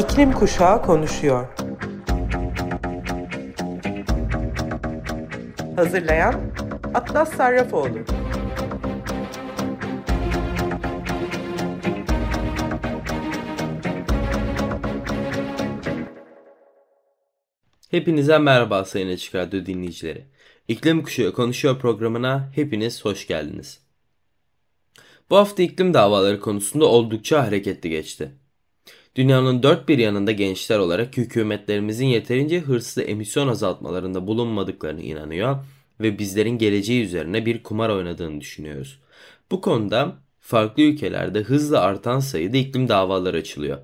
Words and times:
İklim 0.00 0.32
Kuşağı 0.32 0.82
konuşuyor. 0.82 1.46
Hazırlayan 5.76 6.34
Atlas 6.94 7.36
Sarrafoğlu. 7.36 7.98
Hepinize 17.90 18.38
merhaba 18.38 18.84
Sayın 18.84 19.12
Açık 19.12 19.34
Radyo 19.34 19.66
dinleyicileri. 19.66 20.24
İklim 20.68 21.02
Kuşağı 21.02 21.32
Konuşuyor 21.32 21.78
programına 21.78 22.52
hepiniz 22.54 23.04
hoş 23.04 23.26
geldiniz. 23.26 23.80
Bu 25.30 25.36
hafta 25.36 25.62
iklim 25.62 25.94
davaları 25.94 26.40
konusunda 26.40 26.86
oldukça 26.86 27.46
hareketli 27.46 27.90
geçti. 27.90 28.39
Dünyanın 29.16 29.62
dört 29.62 29.88
bir 29.88 29.98
yanında 29.98 30.32
gençler 30.32 30.78
olarak 30.78 31.16
hükümetlerimizin 31.16 32.06
yeterince 32.06 32.60
hırslı 32.60 33.02
emisyon 33.02 33.48
azaltmalarında 33.48 34.26
bulunmadıklarını 34.26 35.02
inanıyor 35.02 35.56
ve 36.00 36.18
bizlerin 36.18 36.58
geleceği 36.58 37.04
üzerine 37.04 37.46
bir 37.46 37.62
kumar 37.62 37.88
oynadığını 37.88 38.40
düşünüyoruz. 38.40 39.00
Bu 39.50 39.60
konuda 39.60 40.16
farklı 40.40 40.82
ülkelerde 40.82 41.40
hızla 41.40 41.80
artan 41.80 42.20
sayıda 42.20 42.56
iklim 42.56 42.88
davaları 42.88 43.36
açılıyor. 43.36 43.78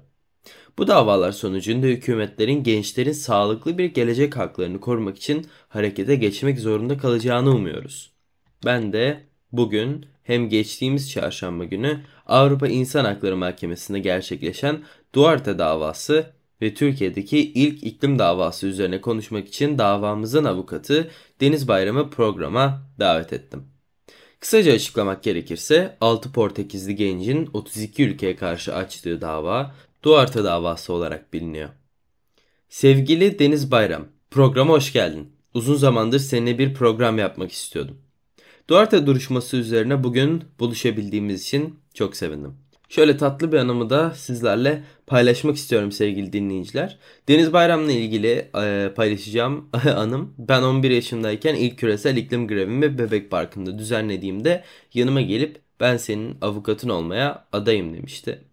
Bu 0.79 0.87
davalar 0.87 1.33
sonucunda 1.33 1.87
hükümetlerin 1.87 2.62
gençlerin 2.62 3.12
sağlıklı 3.12 3.79
bir 3.79 3.84
gelecek 3.84 4.37
haklarını 4.37 4.81
korumak 4.81 5.17
için 5.17 5.47
harekete 5.69 6.17
geçmek 6.17 6.59
zorunda 6.59 6.98
kalacağını 6.98 7.51
umuyoruz. 7.51 8.12
Ben 8.65 8.93
de 8.93 9.20
bugün 9.53 10.06
hem 10.22 10.48
geçtiğimiz 10.48 11.11
çarşamba 11.11 11.65
günü 11.65 12.00
Avrupa 12.27 12.69
İnsan 12.69 13.05
Hakları 13.05 13.37
Mahkemesi'nde 13.37 13.98
gerçekleşen 13.98 14.83
Duarte 15.17 15.59
davası 15.59 16.33
ve 16.62 16.75
Türkiye'deki 16.75 17.39
ilk 17.39 17.84
iklim 17.84 18.19
davası 18.19 18.67
üzerine 18.67 19.00
konuşmak 19.00 19.48
için 19.48 19.78
davamızın 19.78 20.45
avukatı 20.45 21.11
Deniz 21.41 21.69
Bayram'ı 21.69 22.11
programa 22.11 22.83
davet 22.98 23.33
ettim. 23.33 23.64
Kısaca 24.41 24.72
açıklamak 24.72 25.22
gerekirse 25.22 25.97
6 26.00 26.33
Portekizli 26.33 26.97
gencin 26.97 27.50
32 27.53 28.05
ülkeye 28.05 28.37
karşı 28.37 28.75
açtığı 28.75 29.20
dava 29.20 29.75
Duarte 30.03 30.44
davası 30.44 30.92
olarak 30.92 31.33
biliniyor. 31.33 31.69
Sevgili 32.69 33.39
Deniz 33.39 33.70
Bayram, 33.70 34.06
programa 34.31 34.72
hoş 34.72 34.92
geldin. 34.92 35.33
Uzun 35.55 35.77
zamandır 35.77 36.19
seninle 36.19 36.59
bir 36.59 36.75
program 36.75 37.19
yapmak 37.19 37.53
istiyordum. 37.53 37.98
Duarte 38.69 39.06
duruşması 39.06 39.56
üzerine 39.56 40.05
bugün 40.05 40.44
buluşabildiğimiz 40.59 41.42
için 41.42 41.81
çok 41.94 42.17
sevindim. 42.17 42.66
Şöyle 42.89 43.17
tatlı 43.17 43.53
bir 43.53 43.56
anımı 43.59 43.91
da 43.91 44.11
sizlerle 44.11 44.84
paylaşmak 45.06 45.56
istiyorum 45.56 45.92
sevgili 45.92 46.33
dinleyiciler. 46.33 46.98
Deniz 47.28 47.53
Bayram'la 47.53 47.93
ilgili 47.93 48.51
e, 48.62 48.93
paylaşacağım 48.97 49.69
anım. 49.97 50.34
Ben 50.39 50.62
11 50.62 50.91
yaşındayken 50.91 51.55
ilk 51.55 51.78
küresel 51.78 52.17
iklim 52.17 52.48
grevimi 52.48 52.98
Bebek 52.98 53.31
Parkı'nda 53.31 53.78
düzenlediğimde 53.78 54.65
yanıma 54.95 55.20
gelip 55.20 55.61
ben 55.81 55.97
senin 55.97 56.39
avukatın 56.41 56.89
olmaya 56.89 57.47
adayım 57.53 57.95
demişti. 57.95 58.45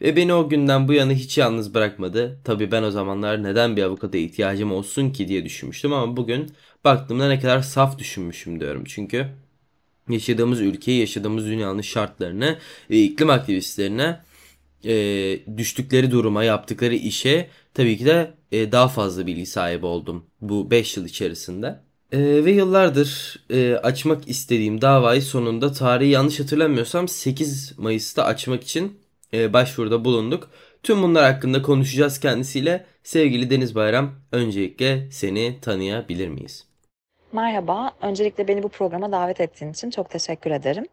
Ve 0.00 0.16
beni 0.16 0.34
o 0.34 0.48
günden 0.48 0.88
bu 0.88 0.92
yana 0.92 1.12
hiç 1.12 1.38
yalnız 1.38 1.74
bırakmadı. 1.74 2.40
Tabi 2.44 2.72
ben 2.72 2.82
o 2.82 2.90
zamanlar 2.90 3.42
neden 3.42 3.76
bir 3.76 3.82
avukata 3.82 4.18
ihtiyacım 4.18 4.72
olsun 4.72 5.10
ki 5.10 5.28
diye 5.28 5.44
düşünmüştüm 5.44 5.92
ama 5.92 6.16
bugün 6.16 6.52
baktığımda 6.84 7.28
ne 7.28 7.40
kadar 7.40 7.60
saf 7.62 7.98
düşünmüşüm 7.98 8.60
diyorum. 8.60 8.84
Çünkü 8.86 9.26
yaşadığımız 10.12 10.60
ülkeyi, 10.60 11.00
yaşadığımız 11.00 11.46
dünyanın 11.46 11.80
şartlarını 11.80 12.58
ve 12.90 13.02
iklim 13.02 13.30
aktivistlerine 13.30 14.20
e, 14.84 14.94
düştükleri 15.56 16.10
duruma, 16.10 16.44
yaptıkları 16.44 16.94
işe 16.94 17.48
tabii 17.74 17.98
ki 17.98 18.06
de 18.06 18.34
e, 18.52 18.72
daha 18.72 18.88
fazla 18.88 19.26
bilgi 19.26 19.46
sahibi 19.46 19.86
oldum 19.86 20.24
bu 20.40 20.70
5 20.70 20.96
yıl 20.96 21.06
içerisinde. 21.06 21.80
E, 22.12 22.18
ve 22.18 22.50
yıllardır 22.50 23.36
e, 23.50 23.74
açmak 23.74 24.28
istediğim 24.28 24.80
davayı 24.80 25.22
sonunda 25.22 25.72
tarihi 25.72 26.10
yanlış 26.10 26.40
hatırlamıyorsam 26.40 27.08
8 27.08 27.78
Mayıs'ta 27.78 28.24
açmak 28.24 28.62
için 28.62 28.98
e, 29.32 29.52
başvuruda 29.52 30.04
bulunduk. 30.04 30.50
Tüm 30.82 31.02
bunlar 31.02 31.32
hakkında 31.32 31.62
konuşacağız 31.62 32.20
kendisiyle. 32.20 32.86
Sevgili 33.02 33.50
Deniz 33.50 33.74
Bayram, 33.74 34.14
öncelikle 34.32 35.08
seni 35.10 35.58
tanıyabilir 35.62 36.28
miyiz? 36.28 36.67
Merhaba, 37.32 37.92
öncelikle 38.00 38.48
beni 38.48 38.62
bu 38.62 38.68
programa 38.68 39.12
davet 39.12 39.40
ettiğin 39.40 39.72
için 39.72 39.90
çok 39.90 40.10
teşekkür 40.10 40.50
ederim. 40.50 40.86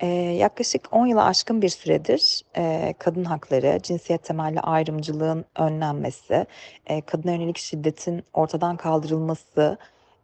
Ee, 0.00 0.06
yaklaşık 0.16 0.88
10 0.92 1.06
yıla 1.06 1.24
aşkın 1.24 1.62
bir 1.62 1.68
süredir 1.68 2.42
e, 2.56 2.94
kadın 2.98 3.24
hakları, 3.24 3.78
cinsiyet 3.82 4.24
temelli 4.24 4.60
ayrımcılığın 4.60 5.44
önlenmesi, 5.56 6.46
e, 6.86 7.00
kadına 7.00 7.32
yönelik 7.32 7.58
şiddetin 7.58 8.22
ortadan 8.32 8.76
kaldırılması, 8.76 9.78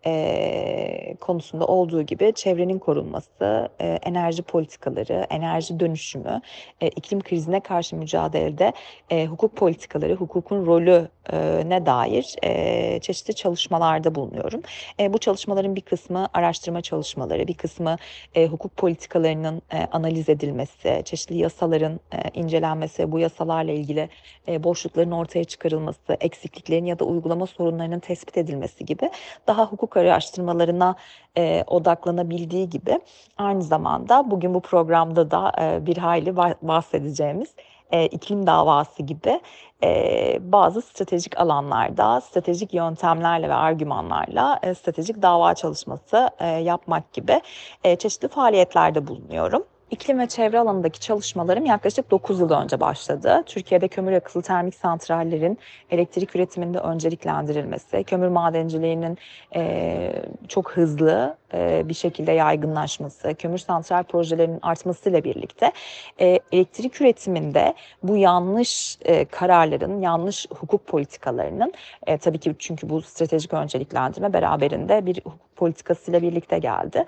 e, 0.07 1.17
konusunda 1.21 1.67
olduğu 1.67 2.03
gibi 2.03 2.33
çevrenin 2.35 2.79
korunması, 2.79 3.69
e, 3.81 3.87
enerji 3.87 4.43
politikaları, 4.43 5.27
enerji 5.31 5.81
dönüşümü, 5.81 6.41
e, 6.81 6.89
iklim 6.89 7.21
krizine 7.21 7.61
karşı 7.61 7.97
mücadelede 7.97 8.73
e, 9.11 9.27
hukuk 9.27 9.57
politikaları, 9.57 10.15
hukukun 10.15 10.67
rolü 10.67 11.09
e, 11.33 11.63
ne 11.67 11.87
dair 11.87 12.37
e, 12.43 13.01
çeşitli 13.01 13.35
çalışmalarda 13.35 14.15
bulunuyorum. 14.15 14.63
E, 15.01 15.13
bu 15.13 15.19
çalışmaların 15.19 15.77
bir 15.77 15.81
kısmı 15.81 16.29
araştırma 16.35 16.81
çalışmaları, 16.81 17.49
bir 17.49 17.55
kısmı 17.55 17.97
e, 18.35 18.47
hukuk 18.47 18.77
politikalarının 18.77 19.63
e, 19.73 19.79
analiz 19.93 20.29
edilmesi, 20.29 21.03
çeşitli 21.05 21.37
yasaların 21.37 22.01
e, 22.13 22.41
incelenmesi, 22.41 23.13
bu 23.13 23.19
yasalarla 23.19 23.73
ilgili 23.73 24.09
e, 24.49 24.65
boşlukların 24.65 25.11
ortaya 25.11 25.45
çıkarılması, 25.45 26.17
eksikliklerin 26.21 26.85
ya 26.85 26.99
da 26.99 27.05
uygulama 27.05 27.47
sorunlarının 27.47 27.99
tespit 28.01 28.37
edilmesi 28.37 28.85
gibi 28.85 29.11
daha 29.47 29.67
hukuk 29.67 29.90
hukuk 29.91 29.97
araştırmalarına 29.97 30.95
e, 31.39 31.65
odaklanabildiği 31.67 32.71
gibi 32.71 33.01
aynı 33.39 33.63
zamanda 33.63 34.31
bugün 34.31 34.55
bu 34.55 34.61
programda 34.61 35.31
da 35.31 35.53
e, 35.61 35.87
bir 35.87 35.97
hayli 35.97 36.37
bahsedeceğimiz 36.63 37.49
e, 37.91 38.07
iklim 38.07 38.47
davası 38.47 39.03
gibi 39.03 39.41
e, 39.83 40.39
bazı 40.41 40.83
stratejik 40.83 41.41
alanlarda 41.41 42.21
stratejik 42.21 42.75
yöntemlerle 42.75 43.49
ve 43.49 43.55
argümanlarla 43.55 44.59
e, 44.63 44.75
stratejik 44.75 45.23
dava 45.23 45.55
çalışması 45.55 46.31
e, 46.39 46.47
yapmak 46.47 47.13
gibi 47.13 47.41
e, 47.85 47.97
çeşitli 47.97 48.29
faaliyetlerde 48.29 49.07
bulunuyorum. 49.07 49.65
İklim 49.91 50.19
ve 50.19 50.27
çevre 50.29 50.59
alanındaki 50.59 51.01
çalışmalarım 51.01 51.67
yaklaşık 51.67 52.11
9 52.11 52.41
yıl 52.41 52.51
önce 52.51 52.81
başladı. 52.81 53.43
Türkiye'de 53.47 53.89
kömür 53.89 54.13
yakıtlı 54.13 54.43
termik 54.43 54.75
santrallerin 54.75 55.59
elektrik 55.91 56.37
üretiminde 56.37 56.79
önceliklendirilmesi, 56.79 58.05
kömür 58.05 58.29
madenciliğinin 58.29 59.19
e, 59.55 60.13
çok 60.49 60.73
hızlı 60.73 61.37
e, 61.55 61.89
bir 61.89 61.95
şekilde 61.95 62.33
yaygınlaşması, 62.33 63.35
kömür 63.35 63.59
santral 63.59 64.03
projelerinin 64.03 64.59
artmasıyla 64.63 65.25
birlikte 65.25 65.73
e, 66.21 66.39
elektrik 66.53 67.01
üretiminde 67.01 67.75
bu 68.03 68.17
yanlış 68.17 68.99
e, 69.05 69.25
kararların, 69.25 70.01
yanlış 70.01 70.47
hukuk 70.51 70.87
politikalarının 70.87 71.73
tabii 72.21 72.39
ki 72.39 72.55
çünkü 72.59 72.89
bu 72.89 73.03
stratejik 73.03 73.53
önceliklendirme 73.53 74.33
beraberinde 74.33 75.07
bir 75.07 75.17
hukuk 75.25 75.51
politikasıyla 75.57 76.23
birlikte 76.23 76.59
geldi. 76.59 77.05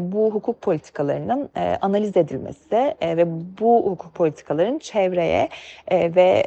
Bu 0.00 0.34
hukuk 0.34 0.60
politikalarının 0.60 1.50
analiz 1.80 2.16
edilmesi 2.16 2.94
ve 3.02 3.26
bu 3.60 3.90
hukuk 3.90 4.14
politikaların 4.14 4.78
çevreye 4.78 5.48
ve 5.90 6.44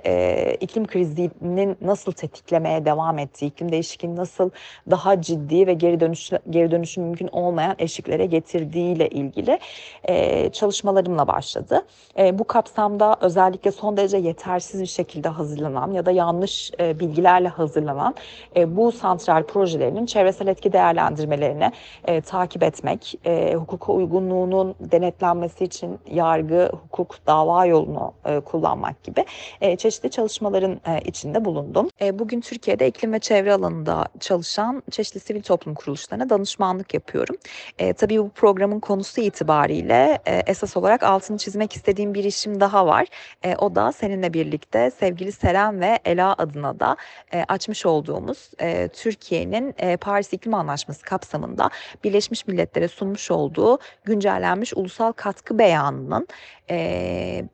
iklim 0.61 0.87
krizinin 0.87 1.77
nasıl 1.81 2.11
tetiklemeye 2.11 2.85
devam 2.85 3.19
ettiği, 3.19 3.45
iklim 3.45 3.71
değişikliğini 3.71 4.15
nasıl 4.15 4.49
daha 4.89 5.21
ciddi 5.21 5.67
ve 5.67 5.73
geri 5.73 5.99
dönüş 5.99 6.31
geri 6.49 6.71
dönüşüm 6.71 7.03
mümkün 7.03 7.29
olmayan 7.33 7.75
eşiklere 7.79 8.25
getirdiğiyle 8.25 9.09
ilgili 9.09 9.59
e, 10.03 10.49
çalışmalarımla 10.49 11.27
başladı. 11.27 11.85
E, 12.17 12.39
bu 12.39 12.43
kapsamda 12.43 13.15
özellikle 13.21 13.71
son 13.71 13.97
derece 13.97 14.17
yetersiz 14.17 14.81
bir 14.81 14.85
şekilde 14.85 15.29
hazırlanan 15.29 15.91
ya 15.91 16.05
da 16.05 16.11
yanlış 16.11 16.71
e, 16.79 16.99
bilgilerle 16.99 17.47
hazırlanan 17.47 18.15
e, 18.55 18.75
bu 18.75 18.91
santral 18.91 19.43
projelerinin 19.43 20.05
çevresel 20.05 20.47
etki 20.47 20.73
değerlendirmelerini 20.73 21.71
e, 22.05 22.21
takip 22.21 22.63
etmek, 22.63 23.15
e, 23.25 23.55
hukuka 23.55 23.93
uygunluğunun 23.93 24.75
denetlenmesi 24.79 25.63
için 25.63 25.99
yargı, 26.11 26.69
hukuk, 26.83 27.27
dava 27.27 27.65
yolunu 27.65 28.13
e, 28.25 28.39
kullanmak 28.39 29.03
gibi 29.03 29.25
e, 29.61 29.75
çeşitli 29.75 30.09
çalışmaların 30.11 30.81
e, 30.87 31.01
içinde 31.01 31.45
bulundum. 31.45 31.89
E, 32.01 32.19
bugün 32.19 32.41
Türkiye'de 32.41 32.87
iklim 32.87 33.13
ve 33.13 33.19
çevre 33.19 33.53
alanında 33.53 34.05
çalışan 34.19 34.83
çeşitli 34.91 35.19
sivil 35.19 35.41
toplum 35.41 35.73
kuruluşlarına 35.73 36.29
danışmanlık 36.29 36.93
yapıyorum 36.93 37.22
istiyorum. 37.23 37.41
E, 37.79 37.93
tabii 37.93 38.19
bu 38.19 38.29
programın 38.29 38.79
konusu 38.79 39.21
itibariyle 39.21 40.19
e, 40.25 40.35
esas 40.47 40.77
olarak 40.77 41.03
altını 41.03 41.37
çizmek 41.37 41.75
istediğim 41.75 42.13
bir 42.13 42.23
işim 42.23 42.59
daha 42.59 42.85
var. 42.85 43.07
E, 43.43 43.55
o 43.55 43.75
da 43.75 43.91
seninle 43.91 44.33
birlikte 44.33 44.91
sevgili 44.91 45.31
Seren 45.31 45.81
ve 45.81 45.99
Ela 46.05 46.33
adına 46.37 46.79
da 46.79 46.97
e, 47.33 47.43
açmış 47.47 47.85
olduğumuz 47.85 48.51
e, 48.59 48.87
Türkiye'nin 48.87 49.75
e, 49.77 49.97
Paris 49.97 50.33
İklim 50.33 50.53
Anlaşması 50.53 51.01
kapsamında 51.05 51.69
Birleşmiş 52.03 52.47
Milletler'e 52.47 52.87
sunmuş 52.87 53.31
olduğu 53.31 53.79
güncellenmiş 54.05 54.73
ulusal 54.73 55.11
katkı 55.11 55.59
beyanının 55.59 56.27
e, 56.69 57.45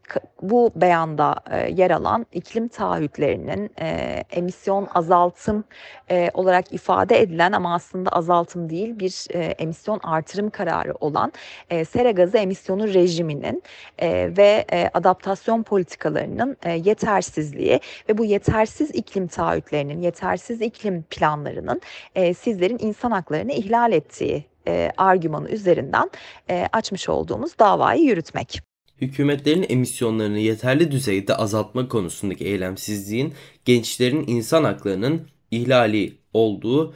bu 0.42 0.72
beyanda 0.76 1.36
e, 1.52 1.72
yer 1.72 1.92
alan 1.92 2.26
iklim 2.34 2.68
taahhütlerinin 2.68 3.72
e, 3.82 3.88
emisyon 4.32 4.88
azaltım 4.94 5.64
e, 6.12 6.32
olarak 6.34 6.74
ifade 6.74 7.22
edilen 7.22 7.52
ama 7.52 7.74
aslında 7.74 8.10
azaltım 8.10 8.70
değil 8.70 9.00
bir 9.00 9.26
e, 9.34 9.40
emisyon 9.40 10.00
artırım 10.04 10.50
kararı 10.50 10.94
olan 11.00 11.34
e, 11.70 11.86
sera 11.86 12.12
gazı 12.12 12.38
emisyonu 12.38 12.94
rejiminin 12.94 13.64
e, 14.00 14.38
ve 14.38 14.66
e, 14.72 14.90
adaptasyon 14.94 15.64
politikalarının 15.64 16.58
e, 16.64 16.72
yetersizliği 16.72 17.80
ve 18.10 18.18
bu 18.18 18.26
yetersiz 18.26 18.90
iklim 18.96 19.28
taahhütlerinin, 19.28 20.02
yetersiz 20.02 20.62
iklim 20.62 21.04
planlarının 21.04 21.82
e, 22.16 22.34
sizlerin 22.34 22.78
insan 22.82 23.12
haklarını 23.12 23.52
ihlal 23.52 23.92
ettiği 23.92 24.46
e, 24.68 24.92
argümanı 24.98 25.50
üzerinden 25.50 26.12
e, 26.50 26.68
açmış 26.74 27.10
olduğumuz 27.10 27.60
davayı 27.60 28.02
yürütmek 28.02 28.69
hükümetlerin 29.01 29.66
emisyonlarını 29.69 30.40
yeterli 30.40 30.92
düzeyde 30.92 31.36
azaltma 31.36 31.88
konusundaki 31.88 32.46
eylemsizliğin 32.46 33.34
gençlerin 33.66 34.28
insan 34.28 34.63
haklarının 34.63 35.28
ihlali 35.51 36.18
olduğu 36.34 36.94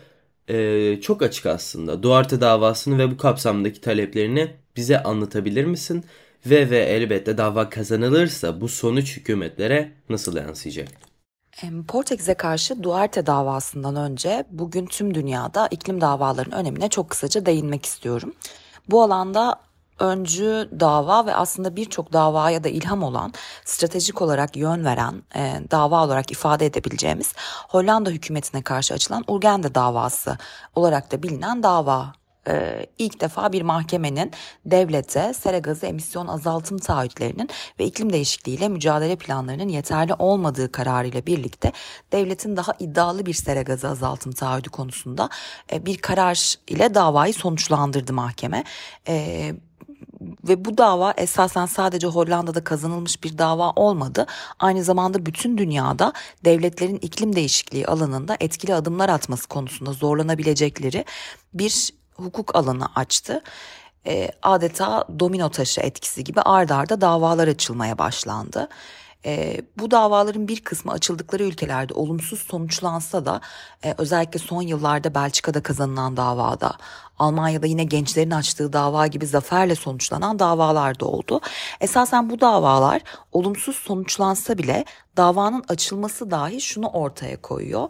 e, 0.47 1.01
çok 1.01 1.21
açık 1.21 1.45
aslında. 1.45 2.03
Duarte 2.03 2.41
davasını 2.41 2.97
ve 2.97 3.11
bu 3.11 3.17
kapsamdaki 3.17 3.81
taleplerini 3.81 4.51
bize 4.75 5.03
anlatabilir 5.03 5.65
misin? 5.65 6.05
Ve 6.45 6.69
ve 6.69 6.77
elbette 6.77 7.37
dava 7.37 7.69
kazanılırsa 7.69 8.61
bu 8.61 8.67
sonuç 8.67 9.17
hükümetlere 9.17 9.91
nasıl 10.09 10.37
yansıyacak? 10.37 10.87
Portekiz'e 11.87 12.33
karşı 12.33 12.83
Duarte 12.83 13.25
davasından 13.25 13.95
önce 13.95 14.45
bugün 14.51 14.85
tüm 14.85 15.13
dünyada 15.13 15.67
iklim 15.67 16.01
davalarının 16.01 16.55
önemine 16.55 16.89
çok 16.89 17.09
kısaca 17.09 17.45
değinmek 17.45 17.85
istiyorum. 17.85 18.33
Bu 18.89 19.03
alanda 19.03 19.55
öncü 19.99 20.69
dava 20.79 21.25
ve 21.25 21.35
aslında 21.35 21.75
birçok 21.75 22.13
davaya 22.13 22.63
da 22.63 22.69
ilham 22.69 23.03
olan, 23.03 23.33
stratejik 23.65 24.21
olarak 24.21 24.57
yön 24.57 24.85
veren 24.85 25.23
e, 25.35 25.61
dava 25.71 26.05
olarak 26.05 26.31
ifade 26.31 26.65
edebileceğimiz 26.65 27.33
Hollanda 27.69 28.09
hükümetine 28.09 28.61
karşı 28.61 28.93
açılan 28.93 29.23
Urgende 29.27 29.75
davası 29.75 30.37
olarak 30.75 31.11
da 31.11 31.23
bilinen 31.23 31.63
dava 31.63 32.13
e, 32.47 32.85
ilk 32.97 33.21
defa 33.21 33.51
bir 33.51 33.61
mahkemenin 33.61 34.31
devlete 34.65 35.33
sera 35.33 35.57
gazı 35.57 35.85
emisyon 35.85 36.27
azaltım 36.27 36.77
taahhütlerinin 36.77 37.49
ve 37.79 37.85
iklim 37.85 38.13
değişikliğiyle 38.13 38.69
mücadele 38.69 39.15
planlarının 39.15 39.67
yeterli 39.67 40.13
olmadığı 40.13 40.71
kararıyla 40.71 41.25
birlikte 41.25 41.71
devletin 42.11 42.57
daha 42.57 42.73
iddialı 42.79 43.25
bir 43.25 43.33
sera 43.33 43.61
gazı 43.61 43.87
azaltım 43.87 44.31
taahhüdü 44.31 44.69
konusunda 44.69 45.29
e, 45.73 45.85
bir 45.85 45.97
karar 45.97 46.55
ile 46.67 46.93
davayı 46.93 47.33
sonuçlandırdı 47.33 48.13
mahkeme. 48.13 48.63
E, 49.07 49.53
ve 50.43 50.65
bu 50.65 50.77
dava 50.77 51.13
esasen 51.17 51.65
sadece 51.65 52.07
Hollanda'da 52.07 52.63
kazanılmış 52.63 53.23
bir 53.23 53.37
dava 53.37 53.71
olmadı. 53.71 54.25
Aynı 54.59 54.83
zamanda 54.83 55.25
bütün 55.25 55.57
dünyada 55.57 56.13
devletlerin 56.45 56.99
iklim 57.01 57.35
değişikliği 57.35 57.87
alanında 57.87 58.37
etkili 58.39 58.75
adımlar 58.75 59.09
atması 59.09 59.47
konusunda 59.47 59.93
zorlanabilecekleri 59.93 61.05
bir 61.53 61.93
hukuk 62.15 62.55
alanı 62.55 62.85
açtı. 62.95 63.41
E, 64.07 64.29
adeta 64.41 65.05
domino 65.19 65.49
taşı 65.49 65.81
etkisi 65.81 66.23
gibi 66.23 66.41
ard 66.41 66.69
arda 66.69 67.01
davalar 67.01 67.47
açılmaya 67.47 67.97
başlandı. 67.97 68.69
E, 69.25 69.61
bu 69.77 69.91
davaların 69.91 70.47
bir 70.47 70.61
kısmı 70.61 70.91
açıldıkları 70.91 71.43
ülkelerde 71.43 71.93
olumsuz 71.93 72.39
sonuçlansa 72.39 73.25
da 73.25 73.41
e, 73.85 73.95
özellikle 73.97 74.39
son 74.39 74.61
yıllarda 74.61 75.15
Belçika'da 75.15 75.63
kazanılan 75.63 76.17
davada, 76.17 76.73
Almanya'da 77.19 77.67
yine 77.67 77.83
gençlerin 77.83 78.31
açtığı 78.31 78.73
dava 78.73 79.07
gibi 79.07 79.27
zaferle 79.27 79.75
sonuçlanan 79.75 80.39
davalar 80.39 80.99
da 80.99 81.05
oldu. 81.05 81.41
Esasen 81.81 82.29
bu 82.29 82.41
davalar 82.41 83.01
olumsuz 83.31 83.75
sonuçlansa 83.75 84.57
bile 84.57 84.85
davanın 85.17 85.63
açılması 85.67 86.31
dahi 86.31 86.61
şunu 86.61 86.87
ortaya 86.87 87.41
koyuyor. 87.41 87.89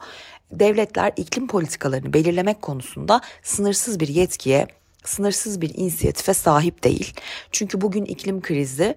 Devletler 0.52 1.14
iklim 1.18 1.48
politikalarını 1.48 2.14
belirlemek 2.14 2.62
konusunda 2.62 3.22
sınırsız 3.44 4.00
bir 4.00 4.08
yetkiye, 4.08 4.68
sınırsız 5.04 5.62
bir 5.62 5.72
inisiyatife 5.76 6.34
sahip 6.34 6.84
değil. 6.84 7.14
Çünkü 7.52 7.82
bugün 7.82 8.06
iklim 8.06 8.42
krizi 8.42 8.96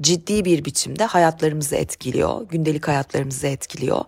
ciddi 0.00 0.44
bir 0.44 0.64
biçimde 0.64 1.04
hayatlarımızı 1.04 1.76
etkiliyor, 1.76 2.48
gündelik 2.48 2.88
hayatlarımızı 2.88 3.46
etkiliyor. 3.46 4.04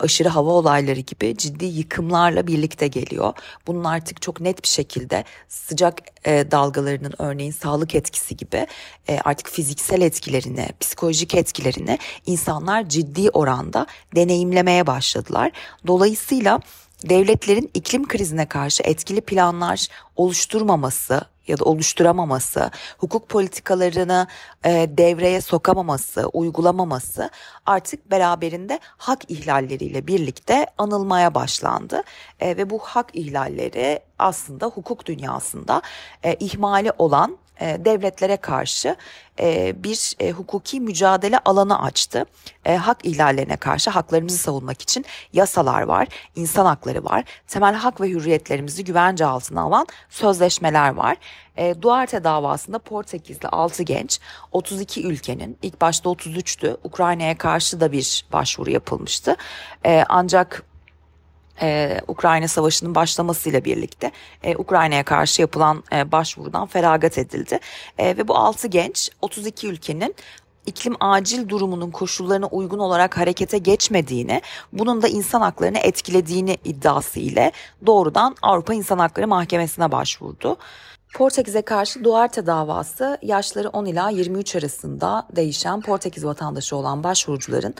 Aşırı 0.00 0.28
hava 0.28 0.50
olayları 0.50 1.00
gibi 1.00 1.36
ciddi 1.36 1.64
yıkımlarla 1.64 2.46
birlikte 2.46 2.88
geliyor. 2.88 3.32
Bunun 3.66 3.84
artık 3.84 4.22
çok 4.22 4.40
net 4.40 4.62
bir 4.62 4.68
şekilde 4.68 5.24
sıcak 5.48 5.98
e, 6.24 6.50
dalgalarının 6.50 7.12
örneğin 7.18 7.50
sağlık 7.50 7.94
etkisi 7.94 8.36
gibi 8.36 8.66
e, 9.08 9.18
artık 9.24 9.48
fiziksel 9.48 10.00
etkilerini, 10.00 10.68
psikolojik 10.80 11.34
etkilerini 11.34 11.98
insanlar 12.26 12.88
ciddi 12.88 13.30
oranda 13.30 13.86
deneyimlemeye 14.16 14.86
başladılar. 14.86 15.52
Dolayısıyla 15.86 16.60
devletlerin 17.08 17.70
iklim 17.74 18.08
krizine 18.08 18.46
karşı 18.46 18.82
etkili 18.82 19.20
planlar 19.20 19.86
oluşturmaması 20.16 21.20
ya 21.48 21.58
da 21.58 21.64
oluşturamaması, 21.64 22.70
hukuk 22.98 23.28
politikalarını 23.28 24.26
e, 24.64 24.70
devreye 24.90 25.40
sokamaması, 25.40 26.26
uygulamaması 26.26 27.30
artık 27.66 28.10
beraberinde 28.10 28.80
hak 28.96 29.30
ihlalleriyle 29.30 30.06
birlikte 30.06 30.66
anılmaya 30.78 31.34
başlandı. 31.34 32.02
E, 32.40 32.56
ve 32.56 32.70
bu 32.70 32.78
hak 32.78 33.10
ihlalleri 33.12 34.00
aslında 34.18 34.66
hukuk 34.66 35.06
dünyasında 35.06 35.82
e, 36.22 36.34
ihmali 36.34 36.92
olan 36.98 37.38
e, 37.60 37.84
devletlere 37.84 38.36
karşı 38.36 38.96
e, 39.40 39.74
bir 39.84 40.14
e, 40.20 40.30
hukuki 40.30 40.80
mücadele 40.80 41.38
alanı 41.44 41.82
açtı. 41.82 42.24
E, 42.64 42.76
hak 42.76 43.04
ihlallerine 43.04 43.56
karşı 43.56 43.90
haklarımızı 43.90 44.38
savunmak 44.38 44.82
için 44.82 45.04
yasalar 45.32 45.82
var, 45.82 46.08
insan 46.36 46.66
hakları 46.66 47.04
var, 47.04 47.24
temel 47.46 47.74
hak 47.74 48.00
ve 48.00 48.08
hürriyetlerimizi 48.08 48.84
güvence 48.84 49.26
altına 49.26 49.60
alan 49.60 49.86
sözleşmeler 50.10 50.94
var. 50.94 51.16
E, 51.56 51.82
Duarte 51.82 52.24
davasında 52.24 52.78
Portekizli 52.78 53.48
6 53.48 53.82
genç 53.82 54.20
32 54.52 55.06
ülkenin 55.06 55.58
ilk 55.62 55.80
başta 55.80 56.10
33'tü 56.10 56.76
Ukrayna'ya 56.84 57.38
karşı 57.38 57.80
da 57.80 57.92
bir 57.92 58.26
başvuru 58.32 58.70
yapılmıştı. 58.70 59.36
E, 59.86 60.04
ancak 60.08 60.62
ee, 61.62 62.00
Ukrayna 62.08 62.48
Savaşı'nın 62.48 62.94
başlamasıyla 62.94 63.64
birlikte 63.64 64.10
e, 64.42 64.56
Ukrayna'ya 64.56 65.04
karşı 65.04 65.42
yapılan 65.42 65.84
e, 65.92 66.12
başvurudan 66.12 66.66
feragat 66.66 67.18
edildi. 67.18 67.58
E, 67.98 68.16
ve 68.16 68.28
bu 68.28 68.36
6 68.36 68.68
genç 68.68 69.10
32 69.22 69.68
ülkenin 69.68 70.14
iklim 70.66 70.94
acil 71.00 71.48
durumunun 71.48 71.90
koşullarına 71.90 72.46
uygun 72.46 72.78
olarak 72.78 73.16
harekete 73.16 73.58
geçmediğini, 73.58 74.42
bunun 74.72 75.02
da 75.02 75.08
insan 75.08 75.40
haklarını 75.40 75.78
etkilediğini 75.78 76.56
iddiası 76.64 77.20
ile 77.20 77.52
doğrudan 77.86 78.36
Avrupa 78.42 78.74
İnsan 78.74 78.98
Hakları 78.98 79.28
Mahkemesi'ne 79.28 79.92
başvurdu. 79.92 80.56
Portekiz'e 81.14 81.62
karşı 81.62 82.04
Duarte 82.04 82.46
davası 82.46 83.18
yaşları 83.22 83.68
10 83.68 83.84
ila 83.84 84.10
23 84.10 84.56
arasında 84.56 85.26
değişen 85.36 85.80
Portekiz 85.80 86.24
vatandaşı 86.24 86.76
olan 86.76 87.04
başvurucuların 87.04 87.74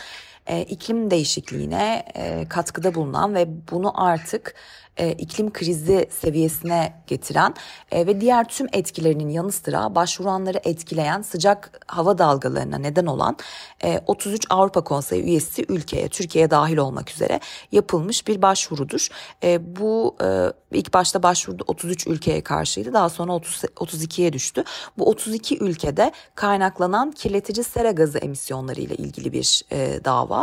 e, 0.47 0.63
iklim 0.63 1.11
değişikliğine 1.11 2.05
e, 2.15 2.49
katkıda 2.49 2.95
bulunan 2.95 3.35
ve 3.35 3.49
bunu 3.71 4.05
artık 4.05 4.55
e, 4.97 5.13
iklim 5.13 5.53
krizi 5.53 6.09
seviyesine 6.11 7.03
getiren 7.07 7.55
ve 7.93 8.21
diğer 8.21 8.49
tüm 8.49 8.67
etkilerinin 8.73 9.29
yanı 9.29 9.53
sıra 9.53 9.95
başvuranları 9.95 10.61
etkileyen 10.65 11.23
sıcak 11.23 11.81
hava 11.87 12.19
dalgalarına 12.19 12.79
neden 12.79 13.07
olan 13.07 13.37
e, 13.85 14.01
33 14.07 14.47
Avrupa 14.51 14.85
Konseyi 14.85 15.23
üyesi 15.23 15.65
ülkeye, 15.69 16.09
Türkiye'ye 16.09 16.51
dahil 16.51 16.77
olmak 16.77 17.11
üzere 17.11 17.41
yapılmış 17.73 18.27
bir 18.27 18.43
başvurudur. 18.43 19.09
Bu 19.61 20.17
ilk 20.73 20.95
başta 20.95 21.23
başvuruda 21.23 21.65
33 21.67 22.07
ülkeye 22.07 22.41
karşıydı, 22.41 22.93
daha 22.93 23.09
sonra 23.09 23.33
30, 23.33 23.65
32'ye 23.65 24.33
düştü. 24.33 24.65
Bu 24.99 25.09
32 25.09 25.59
ülkede 25.59 26.13
kaynaklanan 26.35 27.11
kirletici 27.11 27.65
sera 27.65 27.91
gazı 27.91 28.19
emisyonları 28.19 28.81
ile 28.81 28.95
ilgili 28.95 29.33
bir 29.33 29.65
dava. 30.05 30.36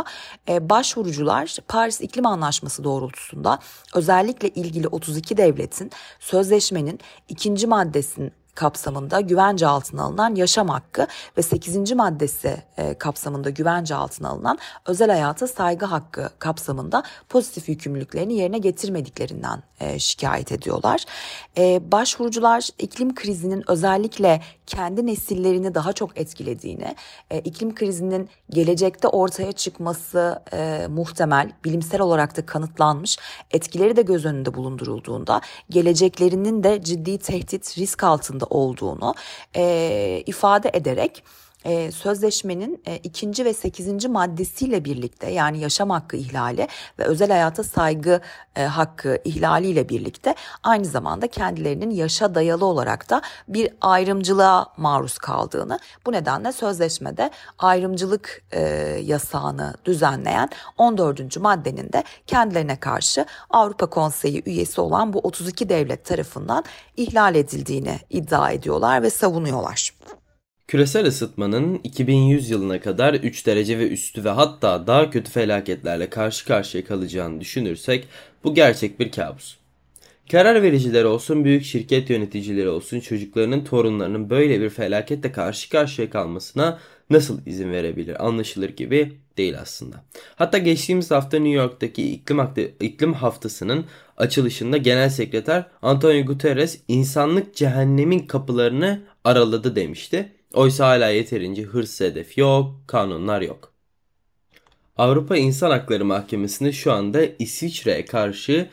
E, 0.48 0.70
başvurucular 0.70 1.56
Paris 1.68 2.00
İklim 2.00 2.26
Anlaşması 2.26 2.84
doğrultusunda 2.84 3.58
özellikle 3.94 4.48
ilgili 4.48 4.88
32 4.88 5.36
devletin 5.36 5.90
sözleşmenin 6.20 7.00
ikinci 7.28 7.66
maddesinin 7.66 8.32
kapsamında 8.54 9.20
güvence 9.20 9.66
altına 9.66 10.02
alınan 10.02 10.34
yaşam 10.34 10.68
hakkı 10.68 11.06
ve 11.36 11.42
8. 11.42 11.92
maddesi 11.92 12.62
e, 12.76 12.94
kapsamında 12.94 13.50
güvence 13.50 13.94
altına 13.94 14.28
alınan 14.28 14.58
özel 14.86 15.10
hayata 15.10 15.46
saygı 15.46 15.86
hakkı 15.86 16.30
kapsamında 16.38 17.02
pozitif 17.28 17.68
yükümlülüklerini 17.68 18.34
yerine 18.34 18.58
getirmediklerinden 18.58 19.62
e, 19.80 19.98
şikayet 19.98 20.52
ediyorlar. 20.52 21.04
E, 21.58 21.92
başvurucular 21.92 22.68
iklim 22.78 23.14
krizinin 23.14 23.70
özellikle 23.70 24.40
kendi 24.66 25.06
nesillerini 25.06 25.74
daha 25.74 25.92
çok 25.92 26.18
etkilediğini, 26.18 26.96
iklim 27.44 27.74
krizinin 27.74 28.28
gelecekte 28.50 29.08
ortaya 29.08 29.52
çıkması 29.52 30.42
muhtemel, 30.88 31.52
bilimsel 31.64 32.00
olarak 32.00 32.36
da 32.36 32.46
kanıtlanmış, 32.46 33.18
etkileri 33.50 33.96
de 33.96 34.02
göz 34.02 34.24
önünde 34.24 34.54
bulundurulduğunda 34.54 35.40
geleceklerinin 35.70 36.62
de 36.62 36.82
ciddi 36.82 37.18
tehdit, 37.18 37.78
risk 37.78 38.04
altında 38.04 38.43
olduğunu 38.44 39.14
e, 39.56 40.22
ifade 40.26 40.70
ederek 40.72 41.22
e, 41.64 41.90
sözleşmenin 41.90 42.82
e, 42.86 42.96
ikinci 42.96 43.44
ve 43.44 43.54
sekizinci 43.54 44.08
maddesiyle 44.08 44.84
birlikte 44.84 45.30
yani 45.30 45.58
yaşam 45.58 45.90
hakkı 45.90 46.16
ihlali 46.16 46.68
ve 46.98 47.04
özel 47.04 47.30
hayata 47.30 47.64
saygı 47.64 48.20
e, 48.56 48.62
hakkı 48.62 49.18
ihlaliyle 49.24 49.88
birlikte 49.88 50.34
aynı 50.62 50.84
zamanda 50.84 51.26
kendilerinin 51.26 51.90
yaşa 51.90 52.34
dayalı 52.34 52.64
olarak 52.64 53.10
da 53.10 53.22
bir 53.48 53.70
ayrımcılığa 53.80 54.66
maruz 54.76 55.18
kaldığını 55.18 55.78
bu 56.06 56.12
nedenle 56.12 56.52
sözleşmede 56.52 57.30
ayrımcılık 57.58 58.42
e, 58.52 58.60
yasağını 59.02 59.74
düzenleyen 59.84 60.48
14. 60.78 61.36
maddenin 61.36 61.92
de 61.92 62.04
kendilerine 62.26 62.80
karşı 62.80 63.26
Avrupa 63.50 63.86
Konseyi 63.86 64.42
üyesi 64.46 64.80
olan 64.80 65.12
bu 65.12 65.18
32 65.18 65.68
devlet 65.68 66.04
tarafından 66.04 66.64
ihlal 66.96 67.34
edildiğini 67.34 67.98
iddia 68.10 68.50
ediyorlar 68.50 69.02
ve 69.02 69.10
savunuyorlar. 69.10 69.90
Küresel 70.68 71.06
ısıtmanın 71.06 71.80
2100 71.84 72.50
yılına 72.50 72.80
kadar 72.80 73.14
3 73.14 73.46
derece 73.46 73.78
ve 73.78 73.88
üstü 73.88 74.24
ve 74.24 74.28
hatta 74.28 74.86
daha 74.86 75.10
kötü 75.10 75.30
felaketlerle 75.30 76.10
karşı 76.10 76.46
karşıya 76.46 76.84
kalacağını 76.84 77.40
düşünürsek 77.40 78.08
bu 78.44 78.54
gerçek 78.54 79.00
bir 79.00 79.10
kabus. 79.10 79.56
Karar 80.30 80.62
vericiler 80.62 81.04
olsun, 81.04 81.44
büyük 81.44 81.64
şirket 81.64 82.10
yöneticileri 82.10 82.68
olsun 82.68 83.00
çocuklarının 83.00 83.64
torunlarının 83.64 84.30
böyle 84.30 84.60
bir 84.60 84.70
felaketle 84.70 85.32
karşı 85.32 85.70
karşıya 85.70 86.10
kalmasına 86.10 86.78
nasıl 87.10 87.46
izin 87.46 87.72
verebilir 87.72 88.26
anlaşılır 88.26 88.68
gibi 88.68 89.12
değil 89.36 89.60
aslında. 89.60 90.04
Hatta 90.36 90.58
geçtiğimiz 90.58 91.10
hafta 91.10 91.38
New 91.38 91.58
York'taki 91.58 92.12
iklim, 92.12 92.40
iklim 92.80 93.12
haftasının 93.12 93.84
açılışında 94.16 94.76
Genel 94.76 95.10
Sekreter 95.10 95.66
Antonio 95.82 96.24
Guterres 96.24 96.80
insanlık 96.88 97.54
cehennemin 97.54 98.26
kapılarını 98.26 99.02
araladı 99.24 99.76
demişti 99.76 100.32
Oysa 100.54 100.86
hala 100.88 101.08
yeterince 101.08 101.62
hırs 101.62 102.00
hedef 102.00 102.38
yok, 102.38 102.74
kanunlar 102.86 103.40
yok. 103.40 103.72
Avrupa 104.96 105.36
İnsan 105.36 105.70
Hakları 105.70 106.04
Mahkemesi'nde 106.04 106.72
şu 106.72 106.92
anda 106.92 107.22
İsviçre'ye 107.38 108.04
karşı 108.04 108.68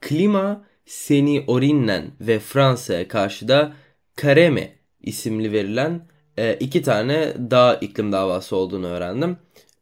Klima 0.00 0.64
Seni 0.86 1.44
Orinnen 1.46 2.10
ve 2.20 2.38
Fransa'ya 2.38 3.08
karşı 3.08 3.48
da 3.48 3.72
Kareme 4.16 4.78
isimli 5.02 5.52
verilen 5.52 6.08
e, 6.36 6.54
iki 6.54 6.82
tane 6.82 7.34
dağ 7.50 7.74
iklim 7.74 8.12
davası 8.12 8.56
olduğunu 8.56 8.86
öğrendim. 8.86 9.36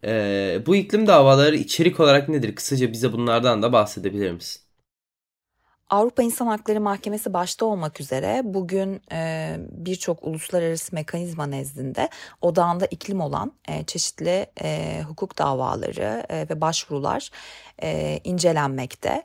E, 0.04 0.62
bu 0.66 0.76
iklim 0.76 1.06
davaları 1.06 1.56
içerik 1.56 2.00
olarak 2.00 2.28
nedir? 2.28 2.54
Kısaca 2.54 2.92
bize 2.92 3.12
bunlardan 3.12 3.62
da 3.62 3.72
bahsedebilir 3.72 4.32
misin? 4.32 4.62
Avrupa 5.92 6.22
İnsan 6.22 6.46
Hakları 6.46 6.80
Mahkemesi 6.80 7.32
başta 7.34 7.66
olmak 7.66 8.00
üzere 8.00 8.40
bugün 8.44 9.02
e, 9.12 9.56
birçok 9.70 10.24
uluslararası 10.24 10.94
mekanizma 10.94 11.46
nezdinde 11.46 12.08
odağında 12.40 12.86
iklim 12.86 13.20
olan 13.20 13.52
e, 13.68 13.84
çeşitli 13.84 14.46
e, 14.62 15.00
hukuk 15.08 15.38
davaları 15.38 16.26
ve 16.50 16.60
başvurular 16.60 17.30
incelenmekte. 18.24 19.22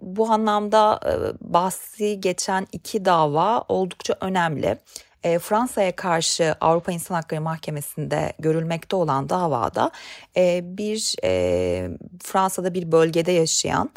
Bu 0.00 0.30
anlamda 0.30 1.00
e, 1.06 1.12
bahsi 1.40 2.20
geçen 2.20 2.66
iki 2.72 3.04
dava 3.04 3.64
oldukça 3.68 4.16
önemli. 4.20 4.78
Fransa'ya 5.40 5.96
karşı 5.96 6.54
Avrupa 6.60 6.92
İnsan 6.92 7.14
Hakları 7.14 7.40
Mahkemesi'nde 7.40 8.32
görülmekte 8.38 8.96
olan 8.96 9.28
davada 9.28 9.90
bir 10.76 11.16
Fransa'da 12.22 12.74
bir 12.74 12.92
bölgede 12.92 13.32
yaşayan 13.32 13.90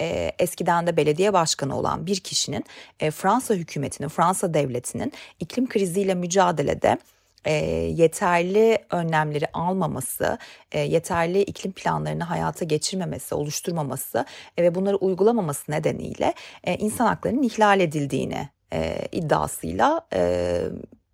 e, 0.00 0.32
eskiden 0.38 0.86
de 0.86 0.96
belediye 0.96 1.32
başkanı 1.32 1.78
olan 1.78 2.06
bir 2.06 2.20
kişinin 2.20 2.64
e, 3.00 3.10
Fransa 3.10 3.54
hükümetinin, 3.54 4.08
Fransa 4.08 4.54
devletinin 4.54 5.12
iklim 5.40 5.68
kriziyle 5.68 6.14
mücadelede 6.14 6.98
e, 7.44 7.54
yeterli 7.96 8.78
önlemleri 8.90 9.46
almaması, 9.52 10.38
e, 10.72 10.80
yeterli 10.80 11.42
iklim 11.42 11.72
planlarını 11.72 12.24
hayata 12.24 12.64
geçirmemesi, 12.64 13.34
oluşturmaması 13.34 14.24
e, 14.56 14.62
ve 14.62 14.74
bunları 14.74 14.96
uygulamaması 14.96 15.72
nedeniyle 15.72 16.34
e, 16.64 16.76
insan 16.76 17.06
haklarının 17.06 17.42
ihlal 17.42 17.80
edildiğini 17.80 18.48
e, 18.72 19.08
iddiasıyla 19.12 20.06
e, 20.14 20.62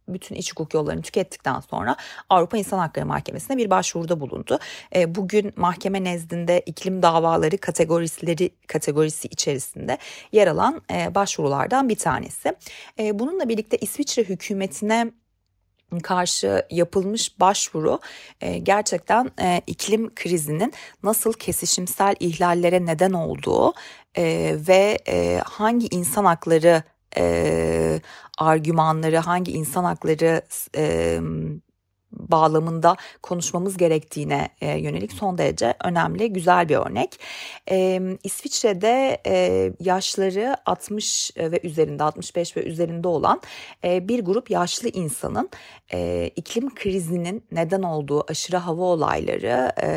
bütün 0.09 0.35
iç 0.35 0.53
hukuk 0.53 0.75
yollarını 0.75 1.03
tükettikten 1.03 1.61
sonra 1.61 1.97
Avrupa 2.31 2.57
İnsan 2.57 2.79
Hakları 2.79 3.07
Mahkemesi'ne 3.07 3.57
bir 3.57 3.71
başvuruda 3.71 4.21
bulundu. 4.21 4.59
E, 4.95 5.15
bugün 5.15 5.53
mahkeme 5.57 6.05
nezdinde 6.05 6.63
iklim 6.67 7.03
davaları 7.03 7.59
kategorileri 7.59 8.51
kategorisi 8.67 9.29
içerisinde 9.29 9.99
yer 10.33 10.47
alan 10.47 10.83
e, 10.93 11.15
başvurulardan 11.15 11.89
bir 11.89 11.97
tanesi. 11.97 12.57
E, 12.99 13.19
bununla 13.19 13.49
birlikte 13.49 13.77
İsviçre 13.77 14.23
hükümetine 14.23 15.11
karşı 16.03 16.67
yapılmış 16.71 17.41
başvuru 17.41 18.01
e, 18.41 18.59
gerçekten 18.59 19.31
e, 19.41 19.61
iklim 19.67 20.15
krizinin 20.15 20.73
nasıl 21.03 21.33
kesişimsel 21.33 22.15
ihlallere 22.21 22.87
neden 22.87 23.13
olduğu 23.13 23.73
e, 24.17 24.57
ve 24.69 24.99
hangi 25.45 25.89
insan 25.91 26.25
hakları 26.25 26.83
e, 27.17 28.01
argümanları, 28.39 29.19
hangi 29.19 29.53
insan 29.53 29.85
hakları 29.85 30.43
e, 30.77 31.19
bağlamında 32.13 32.97
konuşmamız 33.23 33.77
gerektiğine 33.77 34.49
e, 34.61 34.79
yönelik 34.79 35.13
son 35.13 35.39
derece 35.39 35.75
önemli, 35.85 36.33
güzel 36.33 36.69
bir 36.69 36.77
örnek. 36.77 37.21
E, 37.71 38.01
İsviçre'de 38.25 39.21
e, 39.27 39.73
yaşları 39.81 40.57
60 40.67 41.33
ve 41.37 41.61
üzerinde, 41.63 42.03
65 42.03 42.57
ve 42.57 42.63
üzerinde 42.65 43.09
olan 43.09 43.41
e, 43.85 44.09
bir 44.09 44.25
grup 44.25 44.51
yaşlı 44.51 44.89
insanın 44.89 45.51
e, 45.93 46.31
iklim 46.37 46.75
krizinin 46.75 47.45
neden 47.53 47.83
olduğu 47.83 48.31
aşırı 48.31 48.57
hava 48.57 48.83
olayları 48.83 49.73
e, 49.83 49.91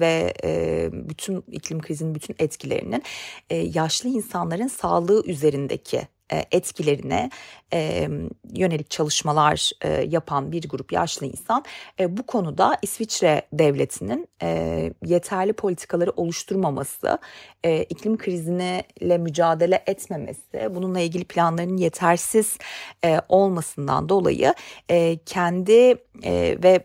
ve 0.00 0.34
e, 0.44 0.88
bütün 0.92 1.44
iklim 1.52 1.80
krizinin 1.80 2.14
bütün 2.14 2.36
etkilerinin 2.38 3.02
e, 3.50 3.56
yaşlı 3.56 4.08
insanların 4.08 4.68
sağlığı 4.68 5.26
üzerindeki 5.26 6.13
etkilerine 6.30 7.30
e, 7.72 8.08
yönelik 8.54 8.90
çalışmalar 8.90 9.70
e, 9.82 9.88
yapan 9.88 10.52
bir 10.52 10.68
grup 10.68 10.92
yaşlı 10.92 11.26
insan. 11.26 11.64
E, 12.00 12.16
bu 12.16 12.22
konuda 12.22 12.78
İsviçre 12.82 13.42
devletinin 13.52 14.28
e, 14.42 14.92
yeterli 15.04 15.52
politikaları 15.52 16.10
oluşturmaması, 16.10 17.18
e, 17.64 17.82
iklim 17.82 18.18
kriziyle 18.18 19.18
mücadele 19.18 19.82
etmemesi, 19.86 20.74
bununla 20.74 21.00
ilgili 21.00 21.24
planların 21.24 21.76
yetersiz 21.76 22.58
e, 23.04 23.20
olmasından 23.28 24.08
dolayı 24.08 24.54
e, 24.90 25.18
kendi 25.26 25.96
e, 26.22 26.58
ve 26.62 26.84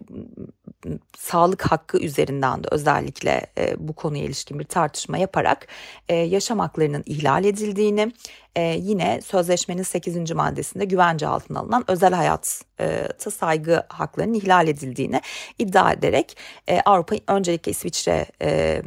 sağlık 1.17 1.62
hakkı 1.62 2.00
üzerinden 2.00 2.63
de 2.63 2.67
özellikle 2.72 3.46
e, 3.58 3.88
bu 3.88 3.93
konuya 3.93 4.24
ilişkin 4.24 4.60
bir 4.60 4.63
tartışma 4.63 5.17
yaparak 5.17 5.67
e, 6.10 6.15
yaşam 6.15 6.60
haklarının 6.60 7.03
ihlal 7.05 7.46
edildiğini, 7.46 8.12
e, 8.60 8.80
yine 8.82 9.22
sözleşmenin 9.22 9.84
8. 9.84 10.32
maddesinde 10.32 10.86
güvence 10.86 11.28
altına 11.28 11.60
alınan 11.60 11.84
özel 11.88 12.13
hayata 12.13 13.32
saygı 13.32 13.84
haklarının 13.89 14.34
ihlal 14.34 14.68
edildiğini 14.68 15.22
iddia 15.60 15.94
ederek 15.94 16.38
e, 16.68 16.82
Avrupa 16.82 17.16
öncelikle 17.28 17.72
İsviçre 17.72 18.25
e, 18.42 18.82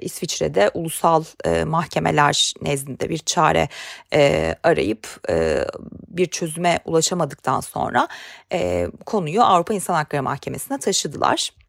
İsviçre'de 0.00 0.70
ulusal 0.74 1.24
e, 1.44 1.64
mahkemeler 1.64 2.54
nezdinde 2.62 3.08
bir 3.08 3.18
çare 3.18 3.68
e, 4.14 4.54
arayıp 4.62 5.08
e, 5.30 5.64
bir 6.08 6.26
çözüme 6.26 6.78
ulaşamadıktan 6.84 7.60
sonra 7.60 8.08
e, 8.52 8.88
konuyu 9.06 9.42
Avrupa 9.42 9.74
İnsan 9.74 9.94
Hakları 9.94 10.22
Mahkemesi'ne 10.22 10.78
taşıdılar. 10.78 11.61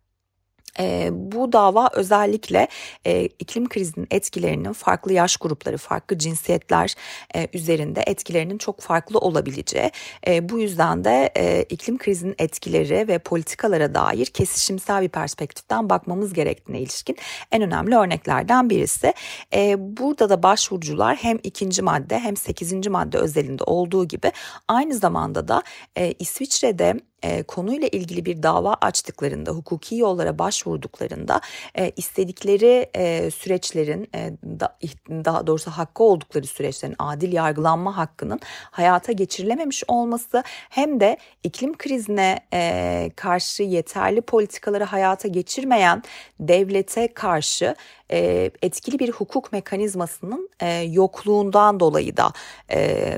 E, 0.80 1.10
bu 1.12 1.54
dava 1.54 1.90
özellikle 1.94 2.68
e, 3.06 3.26
iklim 3.26 3.70
krizinin 3.70 4.08
etkilerinin 4.12 4.74
farklı 4.74 5.14
yaş 5.14 5.38
grupları, 5.38 5.78
farklı 5.78 6.18
cinsiyetler 6.18 6.96
e, 7.36 7.48
üzerinde 7.54 8.04
etkilerinin 8.08 8.58
çok 8.58 8.82
farklı 8.82 9.20
olabileceği. 9.20 9.92
E, 10.28 10.50
bu 10.50 10.60
yüzden 10.60 11.04
de 11.04 11.32
e, 11.38 11.64
iklim 11.64 11.98
krizinin 11.98 12.36
etkileri 12.40 13.08
ve 13.08 13.20
politikalara 13.20 13.96
dair 13.96 14.26
kesişimsel 14.26 15.02
bir 15.02 15.10
perspektiften 15.10 15.90
bakmamız 15.90 16.34
gerektiğine 16.34 16.82
ilişkin 16.82 17.18
en 17.52 17.62
önemli 17.62 17.96
örneklerden 17.96 18.70
birisi. 18.70 19.14
E, 19.54 19.76
burada 19.98 20.30
da 20.30 20.44
başvurucular 20.44 21.16
hem 21.16 21.40
ikinci 21.44 21.82
madde 21.82 22.20
hem 22.20 22.38
sekizinci 22.38 22.90
madde 22.90 23.18
özelinde 23.18 23.64
olduğu 23.64 24.08
gibi 24.08 24.32
aynı 24.68 24.94
zamanda 24.94 25.48
da 25.48 25.64
e, 25.96 26.12
İsviçre'de 26.20 27.00
e, 27.24 27.44
konuyla 27.44 27.88
ilgili 27.88 28.26
bir 28.26 28.44
dava 28.44 28.74
açtıklarında, 28.82 29.52
hukuki 29.52 29.96
yollara 29.96 30.40
başvurduklarında 30.40 31.42
e, 31.78 31.92
istedikleri 31.96 32.90
e, 32.96 33.32
süreçlerin, 33.32 34.10
e, 34.16 34.32
da, 34.60 34.78
daha 35.10 35.48
doğrusu 35.48 35.72
hakkı 35.72 36.04
oldukları 36.04 36.48
süreçlerin 36.48 36.96
adil 37.00 37.34
yargılanma 37.34 37.98
hakkının 37.98 38.40
hayata 38.72 39.12
geçirilememiş 39.12 39.84
olması 39.88 40.44
hem 40.70 41.00
de 41.00 41.18
iklim 41.44 41.78
krizine 41.78 42.40
e, 42.54 43.12
karşı 43.16 43.64
yeterli 43.64 44.22
politikaları 44.22 44.84
hayata 44.84 45.28
geçirmeyen 45.28 46.04
devlete 46.40 47.14
karşı 47.14 47.76
e, 48.12 48.52
etkili 48.62 49.00
bir 49.00 49.12
hukuk 49.12 49.52
mekanizmasının 49.52 50.50
e, 50.60 50.82
yokluğundan 50.82 51.80
dolayı 51.80 52.18
da 52.18 52.32
e, 52.72 53.18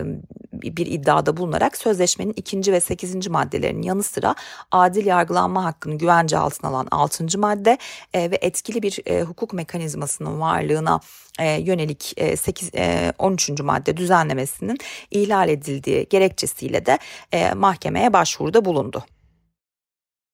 bir 0.53 0.85
iddiada 0.85 1.37
bulunarak 1.37 1.77
sözleşmenin 1.77 2.33
ikinci 2.35 2.73
ve 2.73 2.79
sekizinci 2.79 3.29
maddelerinin 3.29 3.81
yanı 3.81 4.03
sıra 4.03 4.35
adil 4.71 5.05
yargılanma 5.05 5.65
hakkını 5.65 5.97
güvence 5.97 6.37
altına 6.37 6.69
alan 6.69 6.87
altıncı 6.91 7.39
madde 7.39 7.77
e, 8.13 8.31
ve 8.31 8.37
etkili 8.41 8.83
bir 8.83 8.99
e, 9.05 9.21
hukuk 9.21 9.53
mekanizmasının 9.53 10.39
varlığına 10.39 10.99
e, 11.39 11.61
yönelik 11.61 12.13
e, 12.17 12.37
8, 12.37 12.71
e, 12.75 13.13
13. 13.19 13.49
madde 13.61 13.97
düzenlemesinin 13.97 14.77
ihlal 15.11 15.49
edildiği 15.49 16.07
gerekçesiyle 16.09 16.85
de 16.85 16.99
e, 17.31 17.53
mahkemeye 17.53 18.13
başvuruda 18.13 18.65
bulundu. 18.65 19.03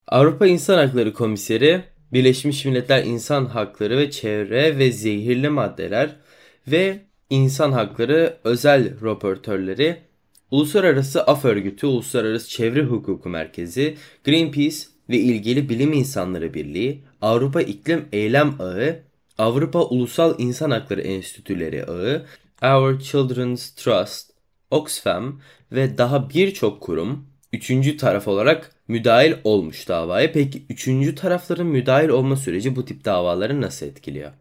Avrupa 0.07 0.47
İnsan 0.47 0.77
Hakları 0.77 1.13
Komiseri 1.13 1.90
Birleşmiş 2.13 2.65
Milletler 2.65 3.03
İnsan 3.03 3.45
Hakları 3.45 3.97
ve 3.97 4.11
Çevre 4.11 4.77
ve 4.77 4.91
Zehirli 4.91 5.49
Maddeler 5.49 6.15
ve 6.67 6.99
İnsan 7.29 7.71
Hakları 7.71 8.37
Özel 8.43 9.01
Raportörleri 9.01 9.97
Uluslararası 10.51 11.23
Af 11.23 11.45
Örgütü, 11.45 11.87
Uluslararası 11.87 12.49
Çevre 12.49 12.83
Hukuku 12.83 13.29
Merkezi, 13.29 13.97
Greenpeace 14.25 14.77
ve 15.09 15.17
ilgili 15.17 15.69
bilim 15.69 15.93
insanları 15.93 16.53
birliği, 16.53 17.03
Avrupa 17.21 17.61
İklim 17.61 18.05
Eylem 18.11 18.61
Ağı, 18.61 18.99
Avrupa 19.37 19.81
Ulusal 19.81 20.35
İnsan 20.37 20.71
Hakları 20.71 21.01
Enstitüleri 21.01 21.85
Ağı, 21.85 22.25
Our 22.63 22.99
Children's 22.99 23.75
Trust, 23.75 24.31
Oxfam 24.71 25.41
ve 25.71 25.97
daha 25.97 26.29
birçok 26.29 26.81
kurum 26.81 27.30
üçüncü 27.53 27.97
taraf 27.97 28.27
olarak 28.27 28.71
müdahil 28.87 29.33
olmuş 29.43 29.87
davaya. 29.87 30.31
Peki 30.31 30.63
üçüncü 30.69 31.15
tarafların 31.15 31.67
müdahil 31.67 32.09
olma 32.09 32.35
süreci 32.35 32.75
bu 32.75 32.85
tip 32.85 33.05
davaları 33.05 33.61
nasıl 33.61 33.85
etkiliyor? 33.85 34.31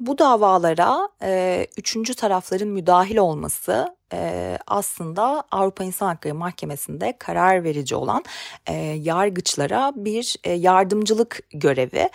Bu 0.00 0.18
davalara 0.18 1.08
e, 1.22 1.66
üçüncü 1.76 2.14
tarafların 2.14 2.68
müdahil 2.68 3.16
olması 3.16 3.96
e, 4.14 4.58
aslında 4.66 5.44
Avrupa 5.50 5.84
İnsan 5.84 6.06
Hakları 6.06 6.34
Mahkemesi'nde 6.34 7.14
karar 7.18 7.64
verici 7.64 7.94
olan 7.94 8.24
e, 8.66 8.74
yargıçlara 9.02 9.92
bir 9.96 10.36
e, 10.44 10.52
yardımcılık 10.52 11.40
görevi 11.52 12.08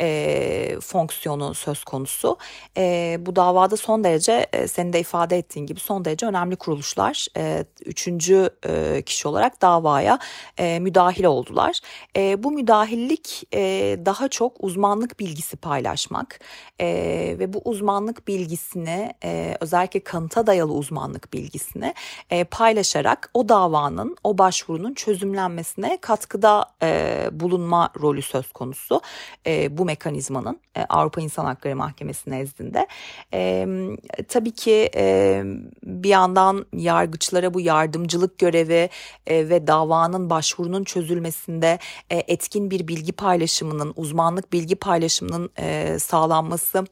e, 0.00 0.76
fonksiyonu 0.80 1.54
söz 1.54 1.84
konusu. 1.84 2.36
E, 2.76 3.16
bu 3.20 3.36
davada 3.36 3.76
son 3.76 4.04
derece 4.04 4.46
e, 4.52 4.68
senin 4.68 4.92
de 4.92 5.00
ifade 5.00 5.38
ettiğin 5.38 5.66
gibi 5.66 5.80
son 5.80 6.04
derece 6.04 6.26
önemli 6.26 6.56
kuruluşlar 6.56 7.26
e, 7.36 7.64
üçüncü 7.86 8.50
e, 8.66 9.02
kişi 9.02 9.28
olarak 9.28 9.62
davaya 9.62 10.18
e, 10.58 10.78
müdahil 10.78 11.24
oldular. 11.24 11.80
E, 12.16 12.42
bu 12.42 12.50
müdahillik 12.50 13.42
e, 13.54 13.60
daha 14.06 14.28
çok 14.28 14.56
uzmanlık 14.60 15.20
bilgisi 15.20 15.56
paylaşmak 15.56 16.40
e, 16.80 16.86
ve 17.38 17.52
bu 17.52 17.62
uzmanlık 17.64 18.28
bilgisini 18.28 19.12
e, 19.24 19.56
özellikle 19.60 20.00
kanıta 20.00 20.46
dayalı 20.46 20.72
uzmanlık 20.72 21.32
bilgisini 21.46 21.94
e, 22.30 22.44
paylaşarak 22.44 23.30
o 23.34 23.48
davanın, 23.48 24.16
o 24.24 24.38
başvurunun 24.38 24.94
çözümlenmesine 24.94 25.98
katkıda 26.00 26.64
e, 26.82 27.28
bulunma 27.32 27.90
rolü 28.00 28.22
söz 28.22 28.52
konusu. 28.52 29.00
E, 29.46 29.78
bu 29.78 29.84
mekanizmanın 29.84 30.60
e, 30.76 30.84
Avrupa 30.88 31.20
İnsan 31.20 31.44
Hakları 31.44 31.76
Mahkemesi 31.76 32.30
nezdinde. 32.30 32.86
E, 33.34 33.66
tabii 34.28 34.50
ki 34.50 34.90
e, 34.96 35.42
bir 35.84 36.08
yandan 36.08 36.66
yargıçlara 36.72 37.54
bu 37.54 37.60
yardımcılık 37.60 38.38
görevi 38.38 38.88
e, 39.26 39.48
ve 39.48 39.66
davanın 39.66 40.30
başvurunun 40.30 40.84
çözülmesinde 40.84 41.78
e, 42.10 42.16
etkin 42.16 42.70
bir 42.70 42.88
bilgi 42.88 43.12
paylaşımının, 43.12 43.92
uzmanlık 43.96 44.52
bilgi 44.52 44.76
paylaşımının 44.76 45.50
e, 45.58 45.98
sağlanması 45.98 46.86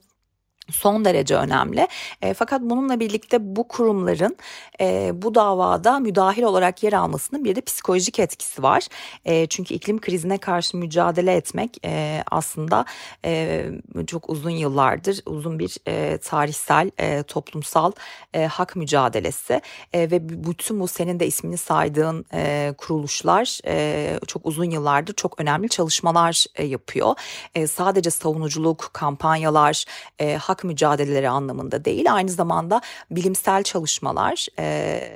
son 0.71 1.05
derece 1.05 1.35
önemli. 1.35 1.87
E, 2.21 2.33
fakat 2.33 2.61
bununla 2.61 2.99
birlikte 2.99 3.37
bu 3.55 3.67
kurumların 3.67 4.37
e, 4.81 5.11
bu 5.13 5.35
davada 5.35 5.99
müdahil 5.99 6.43
olarak 6.43 6.83
yer 6.83 6.93
almasının 6.93 7.43
bir 7.43 7.55
de 7.55 7.61
psikolojik 7.61 8.19
etkisi 8.19 8.63
var. 8.63 8.87
E, 9.25 9.47
çünkü 9.47 9.73
iklim 9.73 10.01
krizine 10.01 10.37
karşı 10.37 10.77
mücadele 10.77 11.33
etmek 11.33 11.77
e, 11.85 12.23
aslında 12.31 12.85
e, 13.25 13.65
çok 14.07 14.29
uzun 14.29 14.49
yıllardır 14.49 15.19
uzun 15.25 15.59
bir 15.59 15.77
e, 15.87 16.17
tarihsel 16.17 16.91
e, 16.99 17.23
toplumsal 17.23 17.91
e, 18.33 18.45
hak 18.45 18.75
mücadelesi 18.75 19.61
e, 19.93 20.11
ve 20.11 20.29
bütün 20.29 20.79
bu 20.79 20.87
senin 20.87 21.19
de 21.19 21.27
ismini 21.27 21.57
saydığın 21.57 22.25
e, 22.33 22.73
kuruluşlar 22.77 23.59
e, 23.65 24.19
çok 24.27 24.45
uzun 24.45 24.69
yıllardır 24.69 25.13
çok 25.13 25.39
önemli 25.41 25.69
çalışmalar 25.69 26.45
e, 26.55 26.65
yapıyor. 26.65 27.15
E, 27.55 27.67
sadece 27.67 28.09
savunuculuk, 28.11 28.89
kampanyalar, 28.93 29.85
e, 30.19 30.35
hak 30.35 30.54
hak 30.55 30.63
mücadeleleri 30.63 31.29
anlamında 31.29 31.85
değil 31.85 32.13
aynı 32.13 32.29
zamanda 32.29 32.81
bilimsel 33.11 33.63
çalışmalar 33.63 34.47
e, 34.59 34.65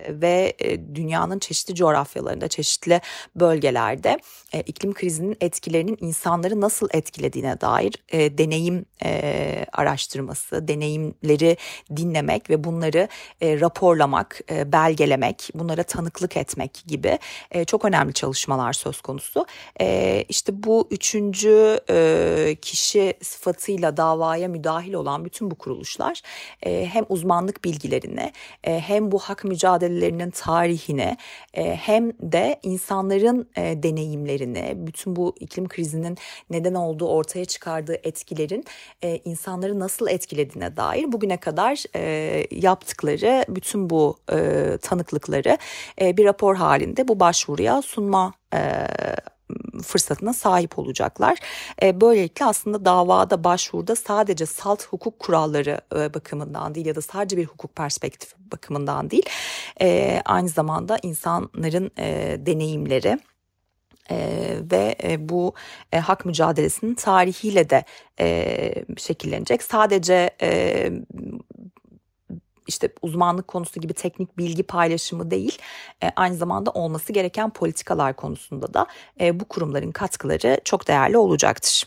ve 0.10 0.54
e, 0.60 0.96
dünyanın 0.96 1.40
çeşitli 1.40 1.76
coğrafyalarında 1.76 2.48
çeşitli 2.48 3.02
bölgelerde 3.36 4.20
e, 4.54 4.62
iklim 4.62 4.94
krizinin 4.94 5.38
etkilerinin 5.42 5.98
insanları 6.02 6.62
nasıl 6.62 6.88
etkilediğine 6.92 7.62
dair 7.62 7.94
e, 8.10 8.38
deneyim 8.38 8.86
e, 9.04 9.66
araştırması, 9.74 10.68
deneyimleri 10.68 11.58
dinlemek 11.96 12.50
ve 12.50 12.64
bunları 12.64 13.08
e, 13.42 13.60
raporlamak, 13.60 14.42
e, 14.52 14.72
belgelemek, 14.72 15.50
bunlara 15.54 15.84
tanıklık 15.84 16.38
etmek 16.38 16.84
gibi 16.88 17.20
e, 17.52 17.66
çok 17.66 17.86
önemli 17.86 18.14
çalışmalar 18.14 18.74
söz 18.74 19.02
konusu. 19.02 19.46
E, 19.82 20.26
işte 20.30 20.64
bu 20.64 20.88
üçüncü 20.92 21.80
e, 21.90 22.56
kişi 22.62 23.14
sıfatıyla 23.22 23.98
davaya 23.98 24.48
müdahil 24.48 24.94
olan 24.94 25.26
bütün 25.30 25.52
bu 25.52 25.56
kuruluşlar 25.56 26.22
e, 26.66 26.86
hem 26.86 27.06
uzmanlık 27.10 27.64
bilgilerini 27.66 28.32
e, 28.64 28.80
hem 28.80 29.12
bu 29.12 29.20
hak 29.20 29.44
mücadelelerinin 29.44 30.32
tarihini 30.32 31.18
e, 31.54 31.76
hem 31.76 32.12
de 32.12 32.60
insanların 32.64 33.50
e, 33.56 33.84
deneyimlerini, 33.84 34.74
bütün 34.76 35.16
bu 35.16 35.36
iklim 35.40 35.68
krizinin 35.68 36.18
neden 36.50 36.74
olduğu 36.74 37.08
ortaya 37.08 37.46
çıkardığı 37.46 37.98
etkilerin 38.04 38.64
e, 39.04 39.18
insanları 39.26 39.80
nasıl 39.80 40.08
etkilediğine 40.08 40.78
dair 40.78 41.12
bugüne 41.12 41.38
kadar 41.38 41.84
e, 41.96 42.48
yaptıkları 42.52 43.46
bütün 43.50 43.90
bu 43.90 44.18
e, 44.32 44.78
tanıklıkları 44.82 45.58
e, 46.02 46.18
bir 46.18 46.26
rapor 46.26 46.56
halinde 46.56 47.08
bu 47.08 47.20
başvuruya 47.20 47.82
sunma 47.82 48.34
e, 48.54 48.60
fırsatına 49.84 50.34
sahip 50.34 50.80
olacaklar. 50.80 51.38
E, 51.84 52.02
böylelikle 52.02 52.46
aslında 52.46 52.86
davada 52.86 53.44
başvuruda 53.44 53.96
sadece 53.96 54.46
salt 54.46 54.86
hukuk 54.86 55.20
kuralları 55.20 55.82
e, 55.96 56.14
bakımından 56.14 56.76
değil 56.76 56.86
ya 56.86 56.96
da 56.96 57.02
sadece 57.02 57.38
bir 57.38 57.46
hukuk 57.46 57.76
perspektifi 57.76 58.36
bakımından 58.52 59.10
değil 59.10 59.26
e, 59.82 60.22
aynı 60.26 60.50
zamanda 60.50 61.00
insanların 61.04 61.92
deneyimleri 62.46 63.20
ve 64.72 64.96
bu 65.20 65.54
hak 65.96 66.26
mücadelesinin 66.26 66.96
tarihiyle 66.96 67.70
de 67.70 67.84
şekillenecek. 68.98 69.64
Sadece 69.64 70.30
işte 72.70 72.90
uzmanlık 73.02 73.48
konusu 73.48 73.80
gibi 73.80 73.94
teknik 73.94 74.38
bilgi 74.38 74.64
paylaşımı 74.64 75.32
değil 75.32 75.58
e, 76.04 76.10
aynı 76.16 76.36
zamanda 76.36 76.72
olması 76.72 77.14
gereken 77.14 77.50
politikalar 77.50 78.16
konusunda 78.16 78.74
da 78.74 78.88
e, 79.22 79.40
bu 79.40 79.46
kurumların 79.46 79.92
katkıları 79.92 80.58
çok 80.64 80.88
değerli 80.88 81.18
olacaktır. 81.18 81.84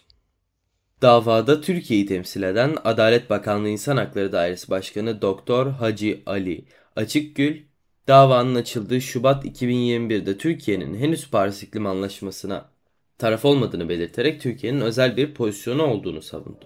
Davada 1.03 1.61
Türkiye'yi 1.61 2.07
temsil 2.07 2.43
eden 2.43 2.77
Adalet 2.85 3.31
Bakanlığı 3.31 3.69
İnsan 3.69 3.97
Hakları 3.97 4.33
Dairesi 4.33 4.71
Başkanı 4.71 5.23
Doktor 5.23 5.67
Hacı 5.67 6.23
Ali 6.27 6.65
Açıkgül, 6.97 7.63
davanın 8.09 8.55
açıldığı 8.55 9.01
Şubat 9.01 9.45
2021'de 9.45 10.39
Türkiye'nin 10.39 10.95
henüz 10.95 11.31
Paris 11.31 11.63
İklim 11.63 11.87
Anlaşması'na 11.87 12.71
taraf 13.19 13.45
olmadığını 13.45 13.89
belirterek 13.89 14.41
Türkiye'nin 14.41 14.81
özel 14.81 15.17
bir 15.17 15.35
pozisyonu 15.35 15.83
olduğunu 15.83 16.23
savundu. 16.23 16.65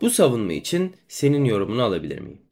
Bu 0.00 0.10
savunma 0.10 0.52
için 0.52 0.96
senin 1.08 1.44
yorumunu 1.44 1.82
alabilir 1.82 2.18
miyim? 2.18 2.43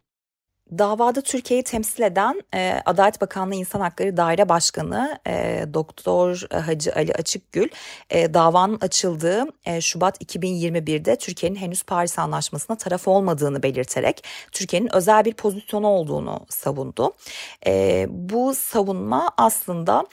Davada 0.79 1.21
Türkiye'yi 1.21 1.65
temsil 1.65 2.03
eden 2.03 2.43
e, 2.55 2.83
Adalet 2.87 3.21
Bakanlığı 3.21 3.55
İnsan 3.55 3.81
Hakları 3.81 4.17
Daire 4.17 4.49
Başkanı 4.49 5.19
e, 5.27 5.65
Doktor 5.75 6.43
Hacı 6.53 6.95
Ali 6.95 7.13
Açıkgül 7.13 7.69
e, 8.11 8.35
davanın 8.35 8.79
açıldığı 8.81 9.45
e, 9.65 9.81
Şubat 9.81 10.23
2021'de 10.23 11.17
Türkiye'nin 11.17 11.57
henüz 11.57 11.83
Paris 11.83 12.19
Anlaşması'na 12.19 12.77
taraf 12.77 13.09
olmadığını 13.09 13.63
belirterek 13.63 14.25
Türkiye'nin 14.53 14.97
özel 14.97 15.25
bir 15.25 15.35
pozisyonu 15.35 15.87
olduğunu 15.87 16.47
savundu. 16.49 17.13
E, 17.67 18.07
bu 18.09 18.55
savunma 18.55 19.31
aslında 19.37 20.07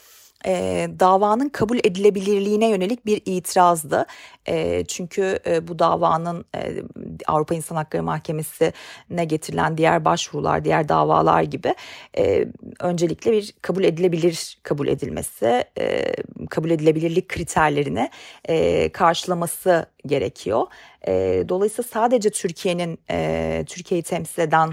e, 0.46 0.88
davanın 1.00 1.48
kabul 1.48 1.78
edilebilirliğine 1.78 2.68
yönelik 2.68 3.06
bir 3.06 3.22
itirazdı. 3.24 4.06
E, 4.48 4.84
çünkü 4.84 5.38
e, 5.46 5.68
bu 5.68 5.78
davanın 5.78 6.44
e, 6.56 6.82
Avrupa 7.26 7.54
İnsan 7.54 7.76
Hakları 7.76 8.02
Mahkemesi'ne 8.02 9.24
getirilen 9.24 9.78
diğer 9.78 10.04
başvurular, 10.04 10.64
diğer 10.64 10.88
davalar 10.88 11.42
gibi 11.42 11.74
e, 12.18 12.46
öncelikle 12.80 13.32
bir 13.32 13.54
kabul 13.62 13.84
edilebilir 13.84 14.58
kabul 14.62 14.88
edilmesi, 14.88 15.64
e, 15.78 16.12
kabul 16.50 16.70
edilebilirlik 16.70 17.28
kriterlerini 17.28 18.10
e, 18.44 18.88
karşılaması 18.92 19.86
gerekiyor. 20.06 20.66
E, 21.08 21.44
dolayısıyla 21.48 21.88
sadece 21.92 22.30
Türkiye'nin 22.30 22.98
e, 23.10 23.64
Türkiye'yi 23.68 24.02
temsil 24.02 24.42
eden 24.42 24.70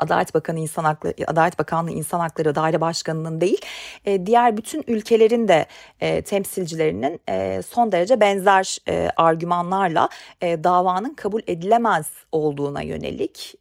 Adalet 0.00 0.34
Bakanı 0.34 0.58
İnsan 0.58 0.84
Hakları 0.84 1.14
Adalet 1.26 1.58
Bakanlığı 1.58 1.90
İnsan 1.90 2.20
Hakları 2.20 2.54
Daire 2.54 2.80
Başkanı'nın 2.80 3.40
değil 3.40 3.60
e, 4.04 4.26
diğer 4.26 4.56
bütün 4.56 4.84
ülkelerin 4.86 5.48
de 5.48 5.66
e, 6.00 6.22
temsilcilerinin 6.22 7.20
son 7.62 7.92
derece 7.92 8.20
benzer 8.20 8.78
argümanlarla 9.16 10.08
davanın 10.42 11.14
kabul 11.14 11.40
edilemez 11.46 12.06
olduğuna 12.32 12.82
yönelik 12.82 13.54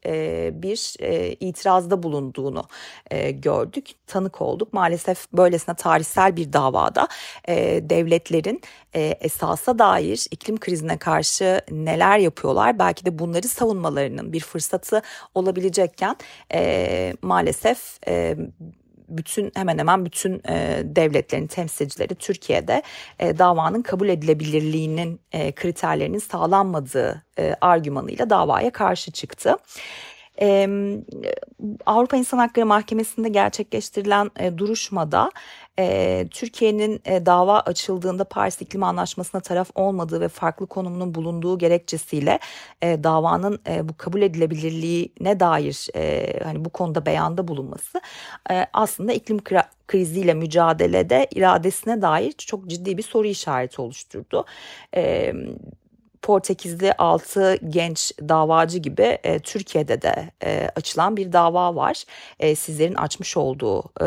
bir 0.54 0.96
itirazda 1.40 2.04
bulunduğunu 2.04 2.64
gördük, 3.32 3.90
tanık 4.08 4.42
olduk. 4.42 4.74
Maalesef 4.74 5.34
böylesine 5.34 5.76
tarihsel 5.76 6.36
bir 6.36 6.54
davada 6.54 7.08
devletlerin 7.90 8.62
esasa 9.22 9.80
dair 9.80 10.26
iklim 10.32 10.60
krizine 10.60 10.98
karşı 10.98 11.62
neler 11.72 12.18
yapıyorlar 12.18 12.80
belki 12.80 13.06
de 13.06 13.20
bunları 13.20 13.48
savunmalarının 13.48 14.34
bir 14.34 14.40
fırsatı 14.40 15.02
olabilecek 15.36 16.01
yaparken 16.02 16.16
e, 16.54 17.14
maalesef 17.22 18.00
e, 18.08 18.36
bütün 19.10 19.52
hemen 19.56 19.78
hemen 19.78 20.06
bütün 20.06 20.42
e, 20.50 20.84
devletlerin 20.84 21.48
temsilcileri 21.48 22.16
Türkiye'de 22.16 22.84
e, 23.20 23.38
davanın 23.38 23.82
kabul 23.82 24.10
edilebilirliğinin 24.10 25.20
e, 25.32 25.52
kriterlerinin 25.52 26.20
sağlanmadığı 26.20 27.24
e, 27.40 27.56
argümanıyla 27.62 28.30
davaya 28.30 28.72
karşı 28.72 29.12
çıktı. 29.12 29.58
E, 30.42 30.68
Avrupa 31.86 32.18
İnsan 32.18 32.38
Hakları 32.38 32.66
Mahkemesi'nde 32.66 33.30
gerçekleştirilen 33.30 34.32
e, 34.40 34.58
duruşmada 34.58 35.32
e, 35.80 36.28
Türkiye'nin 36.32 37.02
e, 37.06 37.26
dava 37.26 37.60
açıldığında 37.60 38.24
Paris 38.24 38.62
İklim 38.62 38.84
Anlaşması'na 38.84 39.42
taraf 39.42 39.70
olmadığı 39.76 40.22
ve 40.22 40.28
farklı 40.28 40.68
konumunun 40.68 41.16
bulunduğu 41.16 41.58
gerekçesiyle 41.58 42.40
e, 42.82 43.04
davanın 43.04 43.60
e, 43.70 43.90
bu 43.90 43.98
kabul 43.98 44.22
edilebilirliğine 44.22 45.40
dair 45.40 45.88
e, 45.96 46.34
hani 46.44 46.66
bu 46.66 46.70
konuda 46.70 47.06
beyanda 47.06 47.48
bulunması 47.48 48.02
e, 48.52 48.66
aslında 48.74 49.14
iklim 49.14 49.40
kriziyle 49.88 50.34
mücadelede 50.34 51.28
iradesine 51.32 52.02
dair 52.02 52.32
çok 52.32 52.68
ciddi 52.68 52.98
bir 52.98 53.04
soru 53.04 53.28
işareti 53.28 53.82
oluşturdu. 53.82 54.46
E, 54.96 55.34
Portekizli 56.22 56.94
6 56.94 57.56
genç 57.56 58.12
davacı 58.20 58.78
gibi 58.78 59.18
e, 59.24 59.40
Türkiye'de 59.40 60.02
de 60.02 60.32
e, 60.44 60.70
açılan 60.76 61.18
bir 61.18 61.34
dava 61.34 61.76
var. 61.76 62.04
E, 62.40 62.56
sizlerin 62.56 62.96
açmış 62.96 63.38
olduğu 63.38 63.84
e, 64.02 64.06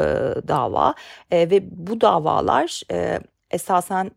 dava 0.48 0.94
e, 1.30 1.50
ve 1.50 1.62
bu 1.70 2.00
davalar 2.00 2.82
e, 2.92 3.20
esasen 3.50 4.10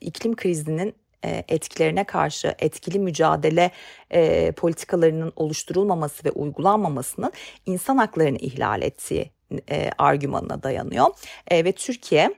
iklim 0.00 0.36
krizinin 0.36 0.94
e, 1.24 1.44
etkilerine 1.48 2.04
karşı 2.04 2.54
etkili 2.58 2.98
mücadele 2.98 3.70
e, 4.10 4.52
politikalarının 4.52 5.32
oluşturulmaması 5.36 6.24
ve 6.24 6.30
uygulanmamasının 6.30 7.32
insan 7.66 7.96
haklarını 7.96 8.38
ihlal 8.38 8.82
ettiği 8.82 9.30
e, 9.70 9.90
argümanına 9.98 10.62
dayanıyor. 10.62 11.06
E, 11.48 11.64
ve 11.64 11.72
Türkiye 11.72 12.34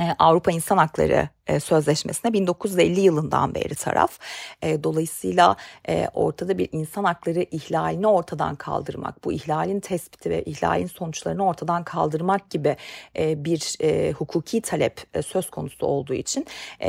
e, 0.00 0.02
Avrupa 0.18 0.52
İnsan 0.52 0.78
Hakları 0.78 1.28
e, 1.46 1.60
sözleşmesine 1.60 2.32
1950 2.32 3.00
yılından 3.00 3.54
beri 3.54 3.74
taraf. 3.74 4.18
E, 4.62 4.84
dolayısıyla 4.84 5.56
e, 5.88 6.08
ortada 6.14 6.58
bir 6.58 6.68
insan 6.72 7.04
hakları 7.04 7.46
ihlalini 7.50 8.06
ortadan 8.06 8.54
kaldırmak, 8.54 9.24
bu 9.24 9.32
ihlalin 9.32 9.80
tespiti 9.80 10.30
ve 10.30 10.42
ihlalin 10.42 10.86
sonuçlarını 10.86 11.46
ortadan 11.46 11.84
kaldırmak 11.84 12.50
gibi 12.50 12.76
bir 13.18 13.60
hukuki 14.12 14.60
talep 14.60 15.24
söz 15.26 15.50
konusu 15.50 15.86
olduğu 15.86 16.14
için 16.14 16.46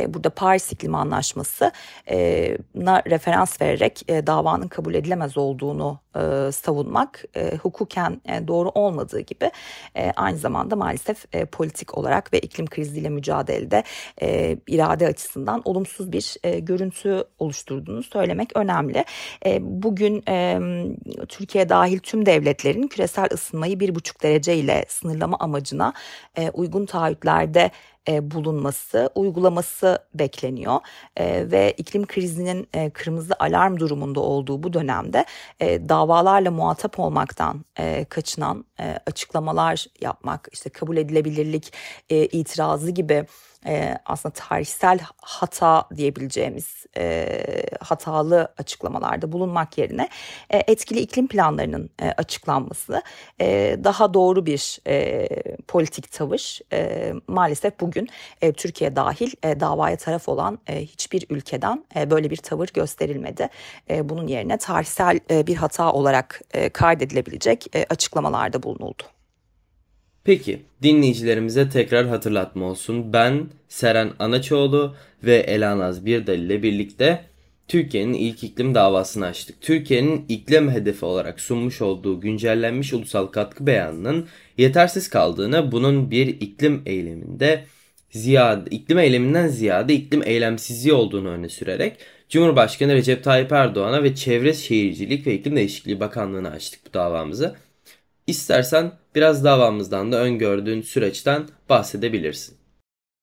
burada 0.08 0.30
Paris 0.30 0.72
İklim 0.72 0.96
Anlaşması'na 0.96 3.04
referans 3.08 3.62
vererek 3.62 4.08
davanın 4.10 4.68
kabul 4.68 4.94
edilemez 4.94 5.38
olduğunu 5.38 6.00
savunmak 6.52 7.24
hukuken 7.62 8.22
doğru 8.48 8.70
olmadığı 8.70 9.20
gibi 9.20 9.52
aynı 10.16 10.38
zamanda 10.38 10.76
maalesef 10.76 11.26
politik 11.52 11.98
olarak 11.98 12.34
ve 12.34 12.40
iklim 12.40 12.68
kriziyle 12.68 13.10
mücadelede 13.10 13.84
irade 14.68 15.08
açısından 15.08 15.62
olumsuz 15.66 16.12
bir 16.12 16.36
e, 16.44 16.60
görüntü 16.60 17.24
oluşturduğunu 17.40 18.04
söylemek 18.04 18.58
önemli. 18.58 19.06
E, 19.46 19.58
bugün 19.62 20.24
e, 20.28 20.60
Türkiye 21.28 21.70
dahil 21.70 22.00
tüm 22.00 22.26
devletlerin 22.26 22.88
küresel 22.88 23.28
ısınmayı 23.34 23.80
bir 23.80 23.96
buçuk 23.96 24.24
derece 24.24 24.56
ile 24.56 24.86
sınırlama 24.90 25.38
amacına 25.40 25.94
e, 26.38 26.50
uygun 26.50 26.86
taahhütlerde 26.86 27.72
e, 28.08 28.32
bulunması, 28.32 29.10
uygulaması 29.16 30.00
bekleniyor 30.14 30.80
e, 31.18 31.52
ve 31.52 31.74
iklim 31.78 32.06
krizinin 32.08 32.68
e, 32.74 32.90
kırmızı 32.90 33.34
alarm 33.40 33.80
durumunda 33.80 34.20
olduğu 34.20 34.64
bu 34.64 34.74
dönemde 34.74 35.26
e, 35.60 35.90
davalarla 35.90 36.52
muhatap 36.52 37.00
olmaktan 37.00 37.66
e, 37.80 38.06
kaçınan 38.06 38.66
e, 38.80 39.00
açıklamalar 39.08 39.86
yapmak, 40.02 40.48
işte 40.52 40.70
kabul 40.70 40.98
edilebilirlik 40.98 41.74
e, 42.10 42.26
itirazı 42.26 42.92
gibi 42.92 43.26
e, 43.66 43.98
aslında 44.06 44.34
tarihsel 44.34 45.00
hata 45.22 45.88
diyebileceğimiz 45.96 46.86
e, 46.98 47.28
hatalı 47.80 48.54
açıklamalarda 48.58 49.32
bulunmak 49.32 49.78
yerine 49.78 50.10
e, 50.50 50.58
etkili 50.58 51.00
iklim 51.00 51.28
planlarının 51.28 51.90
e, 52.02 52.10
açıklanması 52.10 53.02
e, 53.42 53.78
daha 53.84 54.14
doğru 54.14 54.46
bir 54.46 54.80
e, 54.88 55.28
politik 55.68 56.12
tavır 56.12 56.60
e, 56.74 57.14
maalesef 57.28 57.80
bugün 57.80 58.10
e, 58.42 58.54
Türkiye 58.54 58.96
dahil 58.96 59.32
e, 59.44 59.60
davaya 59.60 59.98
taraf 59.98 60.30
olan 60.30 60.60
e, 60.68 60.86
hiçbir 60.86 61.26
ülkeden 61.30 61.86
e, 61.96 62.12
böyle 62.12 62.30
bir 62.30 62.38
tavır 62.38 62.70
gösterilmedi. 62.74 63.50
E, 63.90 64.10
bunun 64.10 64.28
yerine 64.28 64.58
tarihsel 64.58 65.20
e, 65.32 65.48
bir 65.48 65.56
hata 65.56 65.92
olarak 65.92 66.42
e, 66.54 66.70
kaydedilebilecek 66.70 67.76
e, 67.76 67.86
açıklamalarda 67.90 68.64
bulunuldu. 68.64 69.13
Peki 70.24 70.62
dinleyicilerimize 70.84 71.70
tekrar 71.70 72.08
hatırlatma 72.08 72.66
olsun. 72.66 73.14
Ben 73.14 73.48
Seren 73.68 74.12
Anaçoğlu 74.20 74.96
ve 75.24 75.36
Elanaz 75.36 76.06
Birdal 76.06 76.40
ile 76.40 76.64
birlikte 76.64 77.26
Türkiye'nin 77.68 78.14
ilk 78.14 78.44
iklim 78.44 78.76
davasını 78.76 79.26
açtık. 79.26 79.62
Türkiye'nin 79.62 80.26
iklim 80.30 80.72
hedefi 80.72 81.06
olarak 81.06 81.40
sunmuş 81.40 81.82
olduğu 81.82 82.22
güncellenmiş 82.22 82.94
ulusal 82.94 83.28
katkı 83.28 83.68
beyanının 83.68 84.28
yetersiz 84.58 85.10
kaldığını, 85.10 85.72
bunun 85.72 86.12
bir 86.12 86.28
iklim 86.28 86.82
eyleminde 86.86 87.64
ziyade, 88.12 88.70
iklim 88.70 89.00
eyleminden 89.00 89.48
ziyade 89.48 89.94
iklim 89.94 90.24
eylemsizliği 90.26 90.94
olduğunu 90.94 91.30
öne 91.30 91.50
sürerek 91.50 91.98
Cumhurbaşkanı 92.30 92.94
Recep 92.94 93.24
Tayyip 93.24 93.52
Erdoğan'a 93.52 94.04
ve 94.04 94.16
Çevre 94.16 94.54
Şehircilik 94.54 95.28
ve 95.28 95.34
İklim 95.34 95.56
Değişikliği 95.56 96.00
Bakanlığı'na 96.00 96.50
açtık 96.50 96.80
bu 96.90 96.94
davamızı. 96.94 97.56
İstersen 98.28 98.92
biraz 99.16 99.44
davamızdan 99.44 100.12
da 100.12 100.18
öngördüğün 100.22 100.82
süreçten 100.82 101.48
bahsedebilirsin. 101.70 102.63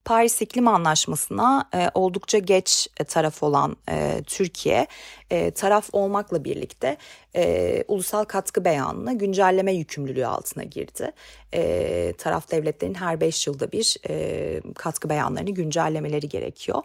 Paris 0.04 0.42
İklim 0.42 0.68
Anlaşması'na 0.68 1.68
e, 1.74 1.90
oldukça 1.94 2.38
geç 2.38 2.88
e, 3.00 3.04
taraf 3.04 3.42
olan 3.42 3.76
e, 3.88 4.22
Türkiye 4.26 4.86
e, 5.30 5.50
taraf 5.50 5.88
olmakla 5.92 6.44
birlikte 6.44 6.96
e, 7.36 7.84
ulusal 7.88 8.24
katkı 8.24 8.64
beyanına 8.64 9.12
güncelleme 9.12 9.72
yükümlülüğü 9.72 10.26
altına 10.26 10.64
girdi. 10.64 11.12
E, 11.54 12.12
taraf 12.18 12.50
devletlerin 12.50 12.94
her 12.94 13.20
beş 13.20 13.46
yılda 13.46 13.72
bir 13.72 13.96
e, 14.08 14.60
katkı 14.74 15.08
beyanlarını 15.08 15.50
güncellemeleri 15.50 16.28
gerekiyor. 16.28 16.82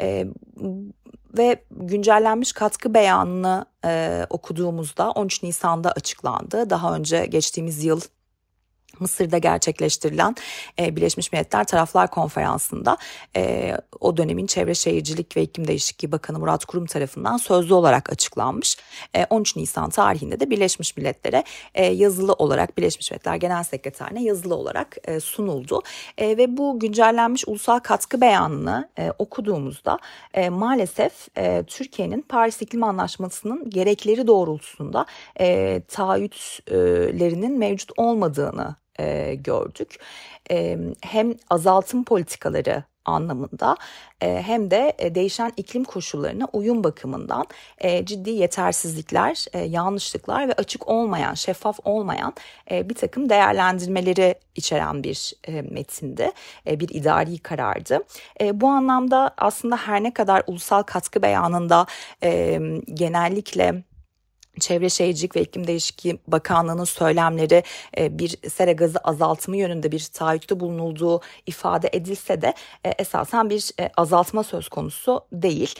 E, 0.00 0.26
ve 1.38 1.62
güncellenmiş 1.70 2.52
katkı 2.52 2.94
beyanını 2.94 3.66
e, 3.84 4.26
okuduğumuzda 4.30 5.10
13 5.10 5.42
Nisan'da 5.42 5.92
açıklandı. 5.92 6.70
Daha 6.70 6.96
önce 6.96 7.26
geçtiğimiz 7.26 7.84
yıl 7.84 8.00
Mısır'da 9.00 9.38
gerçekleştirilen 9.38 10.34
e, 10.78 10.96
Birleşmiş 10.96 11.32
Milletler 11.32 11.64
Taraflar 11.64 12.10
Konferansı'nda 12.10 12.96
e, 13.36 13.76
o 14.00 14.16
dönemin 14.16 14.46
Çevre 14.46 14.74
Şehircilik 14.74 15.36
ve 15.36 15.42
İklim 15.42 15.68
Değişikliği 15.68 16.12
Bakanı 16.12 16.38
Murat 16.38 16.64
Kurum 16.64 16.86
tarafından 16.86 17.36
sözlü 17.36 17.74
olarak 17.74 18.12
açıklanmış. 18.12 18.76
E, 19.14 19.26
13 19.30 19.56
Nisan 19.56 19.90
tarihinde 19.90 20.40
de 20.40 20.50
Birleşmiş 20.50 20.96
Milletler'e 20.96 21.44
e, 21.74 21.86
yazılı 21.86 22.32
olarak 22.32 22.78
Birleşmiş 22.78 23.10
Milletler 23.10 23.36
Genel 23.36 23.62
Sekreterine 23.62 24.22
yazılı 24.22 24.54
olarak 24.54 24.96
e, 25.04 25.20
sunuldu. 25.20 25.82
E, 26.18 26.36
ve 26.36 26.56
bu 26.56 26.78
güncellenmiş 26.78 27.44
ulusal 27.48 27.78
katkı 27.78 28.20
beyanını 28.20 28.88
e, 28.98 29.10
okuduğumuzda 29.18 29.98
e, 30.34 30.48
maalesef 30.48 31.28
e, 31.38 31.64
Türkiye'nin 31.66 32.22
Paris 32.22 32.62
İklim 32.62 32.84
Anlaşması'nın 32.84 33.70
gerekleri 33.70 34.26
doğrultusunda 34.26 35.06
e, 35.40 35.80
taahhütlerinin 35.88 37.58
mevcut 37.58 37.90
olmadığını 37.96 38.76
e, 39.00 39.34
gördük. 39.34 39.98
E, 40.50 40.78
hem 41.00 41.34
azaltım 41.50 42.04
politikaları 42.04 42.84
anlamında 43.04 43.76
e, 44.20 44.42
hem 44.42 44.70
de 44.70 44.92
e, 44.98 45.14
değişen 45.14 45.52
iklim 45.56 45.84
koşullarına 45.84 46.48
uyum 46.52 46.84
bakımından 46.84 47.46
e, 47.78 48.04
ciddi 48.04 48.30
yetersizlikler, 48.30 49.66
yanlışlıklar 49.66 50.48
ve 50.48 50.52
açık 50.52 50.88
olmayan, 50.88 51.34
şeffaf 51.34 51.78
olmayan 51.84 52.32
bir 52.70 52.94
takım 52.94 53.28
değerlendirmeleri 53.28 54.34
içeren 54.54 55.04
bir 55.04 55.32
e, 55.48 55.62
metindi, 55.62 56.32
e, 56.66 56.80
bir 56.80 56.88
idari 56.88 57.38
karardı. 57.38 57.98
Bu 58.52 58.68
anlamda 58.68 59.34
aslında 59.38 59.76
her 59.76 60.02
ne 60.02 60.14
kadar 60.14 60.42
ulusal 60.46 60.82
katkı 60.82 61.22
beyanında 61.22 61.86
genellikle 62.94 63.82
Çevre 64.60 64.88
Şehircilik 64.88 65.36
ve 65.36 65.40
İklim 65.42 65.66
Değişikliği 65.66 66.18
Bakanlığı'nın 66.26 66.84
söylemleri 66.84 67.62
e, 67.98 68.18
bir 68.18 68.50
sera 68.50 68.72
gazı 68.72 68.98
azaltımı 68.98 69.56
yönünde 69.56 69.92
bir 69.92 70.08
taahhütte 70.12 70.60
bulunulduğu 70.60 71.20
ifade 71.46 71.90
edilse 71.92 72.42
de 72.42 72.54
e, 72.84 72.90
esasen 72.90 73.50
bir 73.50 73.70
e, 73.80 73.90
azaltma 73.96 74.42
söz 74.42 74.68
konusu 74.68 75.24
değil. 75.32 75.74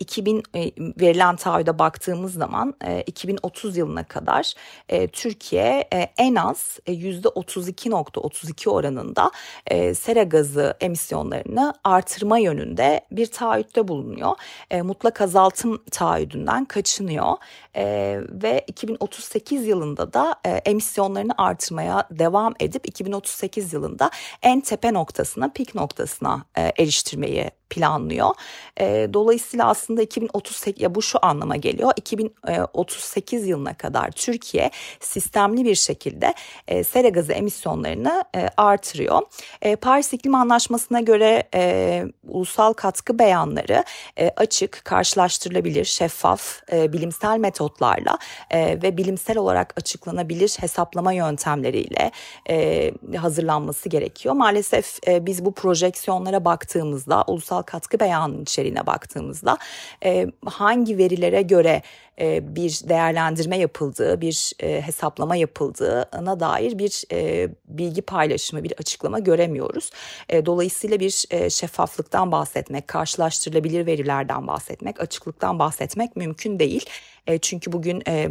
2000 0.00 0.42
verilen 1.00 1.36
taahhüde 1.36 1.78
baktığımız 1.78 2.34
zaman 2.34 2.74
2030 3.06 3.76
yılına 3.76 4.04
kadar 4.04 4.54
Türkiye 5.12 5.88
en 6.18 6.34
az 6.34 6.78
%32.32 6.86 8.68
oranında 8.68 9.30
sera 9.94 10.22
gazı 10.22 10.76
emisyonlarını 10.80 11.74
artırma 11.84 12.38
yönünde 12.38 13.00
bir 13.10 13.26
taahhütte 13.26 13.88
bulunuyor. 13.88 14.36
Mutlak 14.82 15.20
azaltım 15.20 15.82
taahhüdünden 15.90 16.64
kaçınıyor 16.64 17.36
ve 18.16 18.64
2038 18.66 19.66
yılında 19.66 20.12
da 20.12 20.40
emisyonlarını 20.44 21.32
artırmaya 21.38 22.08
devam 22.10 22.54
edip 22.60 22.88
2038 22.88 23.72
yılında 23.72 24.10
en 24.42 24.60
tepe 24.60 24.92
noktasına, 24.92 25.52
pik 25.52 25.74
noktasına 25.74 26.44
eriştirmeyi 26.54 27.50
planlıyor. 27.70 28.30
E, 28.80 29.08
dolayısıyla 29.12 29.66
aslında 29.66 30.02
2038 30.02 30.82
ya 30.82 30.94
bu 30.94 31.02
şu 31.02 31.18
anlama 31.22 31.56
geliyor. 31.56 31.92
2038 31.96 33.46
yılına 33.46 33.74
kadar 33.74 34.10
Türkiye 34.10 34.70
sistemli 35.00 35.64
bir 35.64 35.74
şekilde 35.74 36.34
e, 36.68 36.84
sera 36.84 37.08
gazı 37.08 37.32
emisyonlarını 37.32 38.24
e, 38.36 38.48
artırıyor. 38.56 39.22
E, 39.62 39.76
Paris 39.76 40.12
İklim 40.12 40.34
Anlaşması'na 40.34 41.00
göre 41.00 41.42
e, 41.54 42.04
ulusal 42.28 42.72
katkı 42.72 43.18
beyanları 43.18 43.84
e, 44.18 44.30
açık, 44.36 44.84
karşılaştırılabilir, 44.84 45.84
şeffaf, 45.84 46.60
e, 46.72 46.92
bilimsel 46.92 47.38
metotlarla 47.38 48.18
e, 48.50 48.82
ve 48.82 48.96
bilimsel 48.96 49.38
olarak 49.38 49.74
açıklanabilir 49.76 50.56
hesaplama 50.60 51.12
yöntemleriyle 51.12 52.10
e, 52.48 52.90
hazırlanması 53.16 53.88
gerekiyor. 53.88 54.34
Maalesef 54.34 55.08
e, 55.08 55.26
biz 55.26 55.44
bu 55.44 55.54
projeksiyonlara 55.54 56.44
baktığımızda 56.44 57.24
ulusal 57.26 57.57
ulusal 57.58 57.62
katkı 57.62 58.00
beyanının 58.00 58.42
içeriğine 58.42 58.86
baktığımızda 58.86 59.58
e, 60.04 60.26
hangi 60.46 60.98
verilere 60.98 61.42
göre 61.42 61.82
e, 62.20 62.40
bir 62.56 62.80
değerlendirme 62.88 63.58
yapıldığı, 63.58 64.20
bir 64.20 64.52
e, 64.60 64.80
hesaplama 64.80 65.36
yapıldığına 65.36 66.40
dair 66.40 66.78
bir 66.78 67.04
e, 67.12 67.48
bilgi 67.68 68.02
paylaşımı, 68.02 68.62
bir 68.62 68.72
açıklama 68.78 69.18
göremiyoruz. 69.18 69.90
E, 70.28 70.46
dolayısıyla 70.46 70.98
bir 71.00 71.24
e, 71.30 71.50
şeffaflıktan 71.50 72.32
bahsetmek, 72.32 72.88
karşılaştırılabilir 72.88 73.86
verilerden 73.86 74.46
bahsetmek, 74.46 75.00
açıklıktan 75.00 75.58
bahsetmek 75.58 76.16
mümkün 76.16 76.58
değil. 76.58 76.84
E, 77.26 77.38
çünkü 77.38 77.72
bugün... 77.72 78.02
E, 78.08 78.28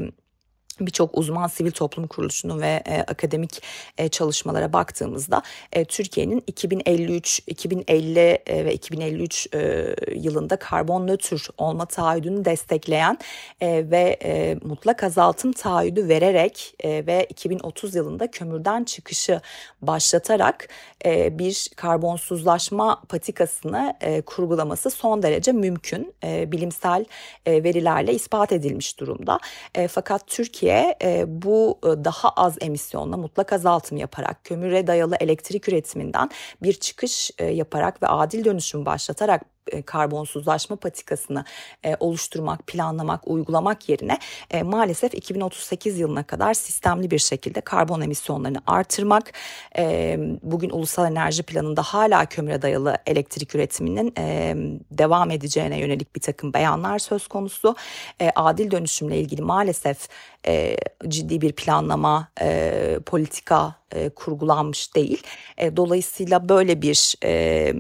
birçok 0.82 1.18
uzman 1.18 1.48
sivil 1.48 1.72
toplum 1.72 2.08
kuruluşunu 2.08 2.62
ve 2.62 2.84
e, 2.86 3.02
akademik 3.02 3.64
e, 3.98 4.10
çalışmalara 4.10 4.74
baktığımızda 4.74 5.42
e, 5.74 5.86
Türkiye'nin 5.86 6.44
2053, 6.48 7.42
2050 7.48 8.20
e, 8.20 8.66
ve 8.66 8.74
2053 8.74 9.48
e, 9.54 9.96
yılında 10.16 10.56
karbon 10.56 11.08
nötr 11.08 11.48
olma 11.58 11.86
taahhüdünü 11.86 12.46
destekleyen 12.46 13.18
e, 13.62 13.92
ve 13.92 14.18
e, 14.24 14.56
mutlak 14.64 15.04
azaltım 15.04 15.52
taahhüdü 15.52 16.08
vererek 16.08 16.76
e, 16.84 17.06
ve 17.08 17.26
2030 17.30 17.96
yılında 17.96 18.32
kömürden 18.32 18.84
çıkışı 18.84 19.42
başlatarak 19.82 20.68
e, 21.06 21.40
bir 21.40 21.70
karbonsuzlaşma 21.76 23.02
patikasını 23.10 23.94
e, 24.02 24.22
kurgulaması 24.22 24.90
son 24.90 25.24
derece 25.24 25.52
mümkün. 25.52 26.14
E, 26.24 26.52
bilimsel 26.52 27.06
e, 27.46 27.64
verilerle 27.64 28.14
ispat 28.14 28.52
edilmiş 28.52 29.00
durumda. 29.00 29.40
E, 29.76 29.88
fakat 29.88 30.28
Türkiye 30.28 30.67
Türkiye 30.68 30.98
e, 31.04 31.26
bu 31.42 31.80
e, 31.84 31.88
daha 32.06 32.30
az 32.30 32.58
emisyonla 32.62 33.18
mutlak 33.18 33.54
azaltım 33.54 33.98
yaparak 33.98 34.44
kömüre 34.44 34.88
dayalı 34.88 35.16
elektrik 35.20 35.70
üretiminden 35.70 36.30
bir 36.64 36.74
çıkış 36.74 37.32
e, 37.38 37.46
yaparak 37.46 38.04
ve 38.04 38.08
adil 38.08 38.46
dönüşüm 38.46 38.86
başlatarak 38.86 39.57
karbonsuzlaşma 39.86 40.76
patikasını 40.76 41.46
e, 41.86 41.96
oluşturmak, 42.00 42.68
planlamak, 42.68 43.28
uygulamak 43.28 43.90
yerine 43.90 44.20
e, 44.52 44.64
maalesef 44.64 45.14
2038 45.14 46.00
yılına 46.00 46.24
kadar 46.24 46.54
sistemli 46.54 47.12
bir 47.12 47.20
şekilde 47.20 47.62
karbon 47.62 48.02
emisyonlarını 48.02 48.62
artırmak, 48.68 49.32
e, 49.78 50.18
bugün 50.44 50.70
ulusal 50.70 51.12
enerji 51.12 51.44
planında 51.44 51.82
hala 51.82 52.26
kömüre 52.26 52.62
dayalı 52.62 52.98
elektrik 53.06 53.56
üretiminin 53.56 54.14
e, 54.18 54.56
devam 54.92 55.32
edeceğine 55.32 55.80
yönelik 55.80 56.16
bir 56.16 56.22
takım 56.22 56.54
beyanlar 56.54 57.00
söz 57.00 57.28
konusu. 57.28 57.76
E, 58.22 58.32
adil 58.36 58.72
dönüşümle 58.72 59.20
ilgili 59.20 59.42
maalesef 59.42 60.08
e, 60.48 60.78
ciddi 61.08 61.42
bir 61.42 61.52
planlama, 61.52 62.28
e, 62.42 63.00
politika 63.06 63.76
e, 63.96 64.10
kurgulanmış 64.10 64.96
değil. 64.96 65.24
E, 65.58 65.78
dolayısıyla 65.78 66.50
böyle 66.50 66.82
bir 66.82 67.16
e, 67.24 67.74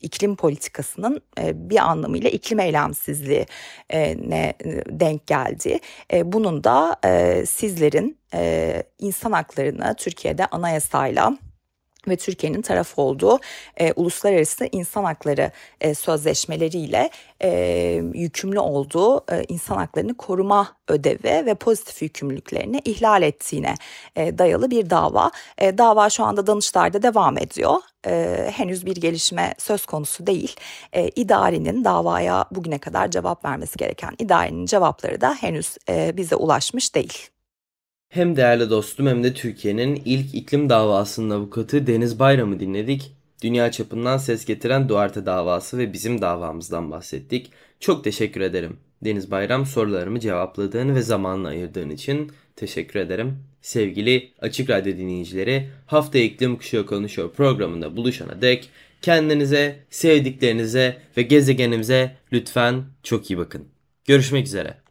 iklim 0.00 0.36
politikasının 0.36 1.20
e, 1.40 1.70
bir 1.70 1.76
anlamıyla 1.76 2.30
iklim 2.30 2.60
eylemsizliğine 2.60 3.46
e, 3.90 4.54
denk 4.90 5.26
geldi. 5.26 5.80
E, 6.12 6.32
bunun 6.32 6.64
da 6.64 6.96
e, 7.04 7.46
sizlerin 7.46 8.18
e, 8.34 8.82
insan 8.98 9.32
haklarını 9.32 9.94
Türkiye'de 9.98 10.46
anayasayla 10.46 11.38
ve 12.08 12.16
Türkiye'nin 12.16 12.62
taraf 12.62 12.98
olduğu 12.98 13.38
e, 13.76 13.92
uluslararası 13.92 14.68
insan 14.72 15.04
hakları 15.04 15.50
e, 15.80 15.94
sözleşmeleriyle 15.94 17.10
e, 17.42 17.50
yükümlü 18.14 18.58
olduğu 18.60 19.18
e, 19.32 19.44
insan 19.48 19.76
haklarını 19.76 20.14
koruma 20.14 20.76
ödevi 20.88 21.46
ve 21.46 21.54
pozitif 21.54 22.02
yükümlülüklerini 22.02 22.80
ihlal 22.84 23.22
ettiğine 23.22 23.74
e, 24.16 24.38
dayalı 24.38 24.70
bir 24.70 24.90
dava. 24.90 25.30
E, 25.58 25.78
dava 25.78 26.10
şu 26.10 26.24
anda 26.24 26.46
Danıştay'da 26.46 27.02
devam 27.02 27.38
ediyor. 27.38 27.76
E, 28.06 28.50
henüz 28.56 28.86
bir 28.86 28.96
gelişme 28.96 29.54
söz 29.58 29.86
konusu 29.86 30.26
değil. 30.26 30.56
E, 30.92 31.08
idarenin 31.08 31.84
davaya 31.84 32.44
bugüne 32.50 32.78
kadar 32.78 33.10
cevap 33.10 33.44
vermesi 33.44 33.76
gereken 33.76 34.14
idarenin 34.18 34.66
cevapları 34.66 35.20
da 35.20 35.34
henüz 35.34 35.76
e, 35.88 36.16
bize 36.16 36.36
ulaşmış 36.36 36.94
değil. 36.94 37.28
Hem 38.08 38.36
değerli 38.36 38.70
dostum 38.70 39.06
hem 39.06 39.24
de 39.24 39.34
Türkiye'nin 39.34 40.02
ilk 40.04 40.34
iklim 40.34 40.68
davasının 40.68 41.30
avukatı 41.30 41.86
Deniz 41.86 42.18
Bayram'ı 42.18 42.60
dinledik. 42.60 43.12
Dünya 43.42 43.70
çapından 43.70 44.16
ses 44.18 44.44
getiren 44.44 44.88
Duarte 44.88 45.26
davası 45.26 45.78
ve 45.78 45.92
bizim 45.92 46.22
davamızdan 46.22 46.90
bahsettik. 46.90 47.50
Çok 47.80 48.04
teşekkür 48.04 48.40
ederim. 48.40 48.76
Deniz 49.04 49.30
Bayram 49.30 49.66
sorularımı 49.66 50.20
cevapladığın 50.20 50.94
ve 50.94 51.02
zamanla 51.02 51.48
ayırdığın 51.48 51.90
için 51.90 52.32
teşekkür 52.56 53.00
ederim. 53.00 53.38
Sevgili 53.62 54.32
Açık 54.40 54.70
Radyo 54.70 54.96
dinleyicileri 54.96 55.68
hafta 55.86 56.18
iklim 56.18 56.56
kuşağı 56.56 56.86
konuşuyor 56.86 57.32
programında 57.32 57.96
buluşana 57.96 58.42
dek 58.42 58.70
kendinize, 59.02 59.78
sevdiklerinize 59.90 60.96
ve 61.16 61.22
gezegenimize 61.22 62.16
lütfen 62.32 62.84
çok 63.02 63.30
iyi 63.30 63.38
bakın. 63.38 63.64
Görüşmek 64.04 64.46
üzere. 64.46 64.87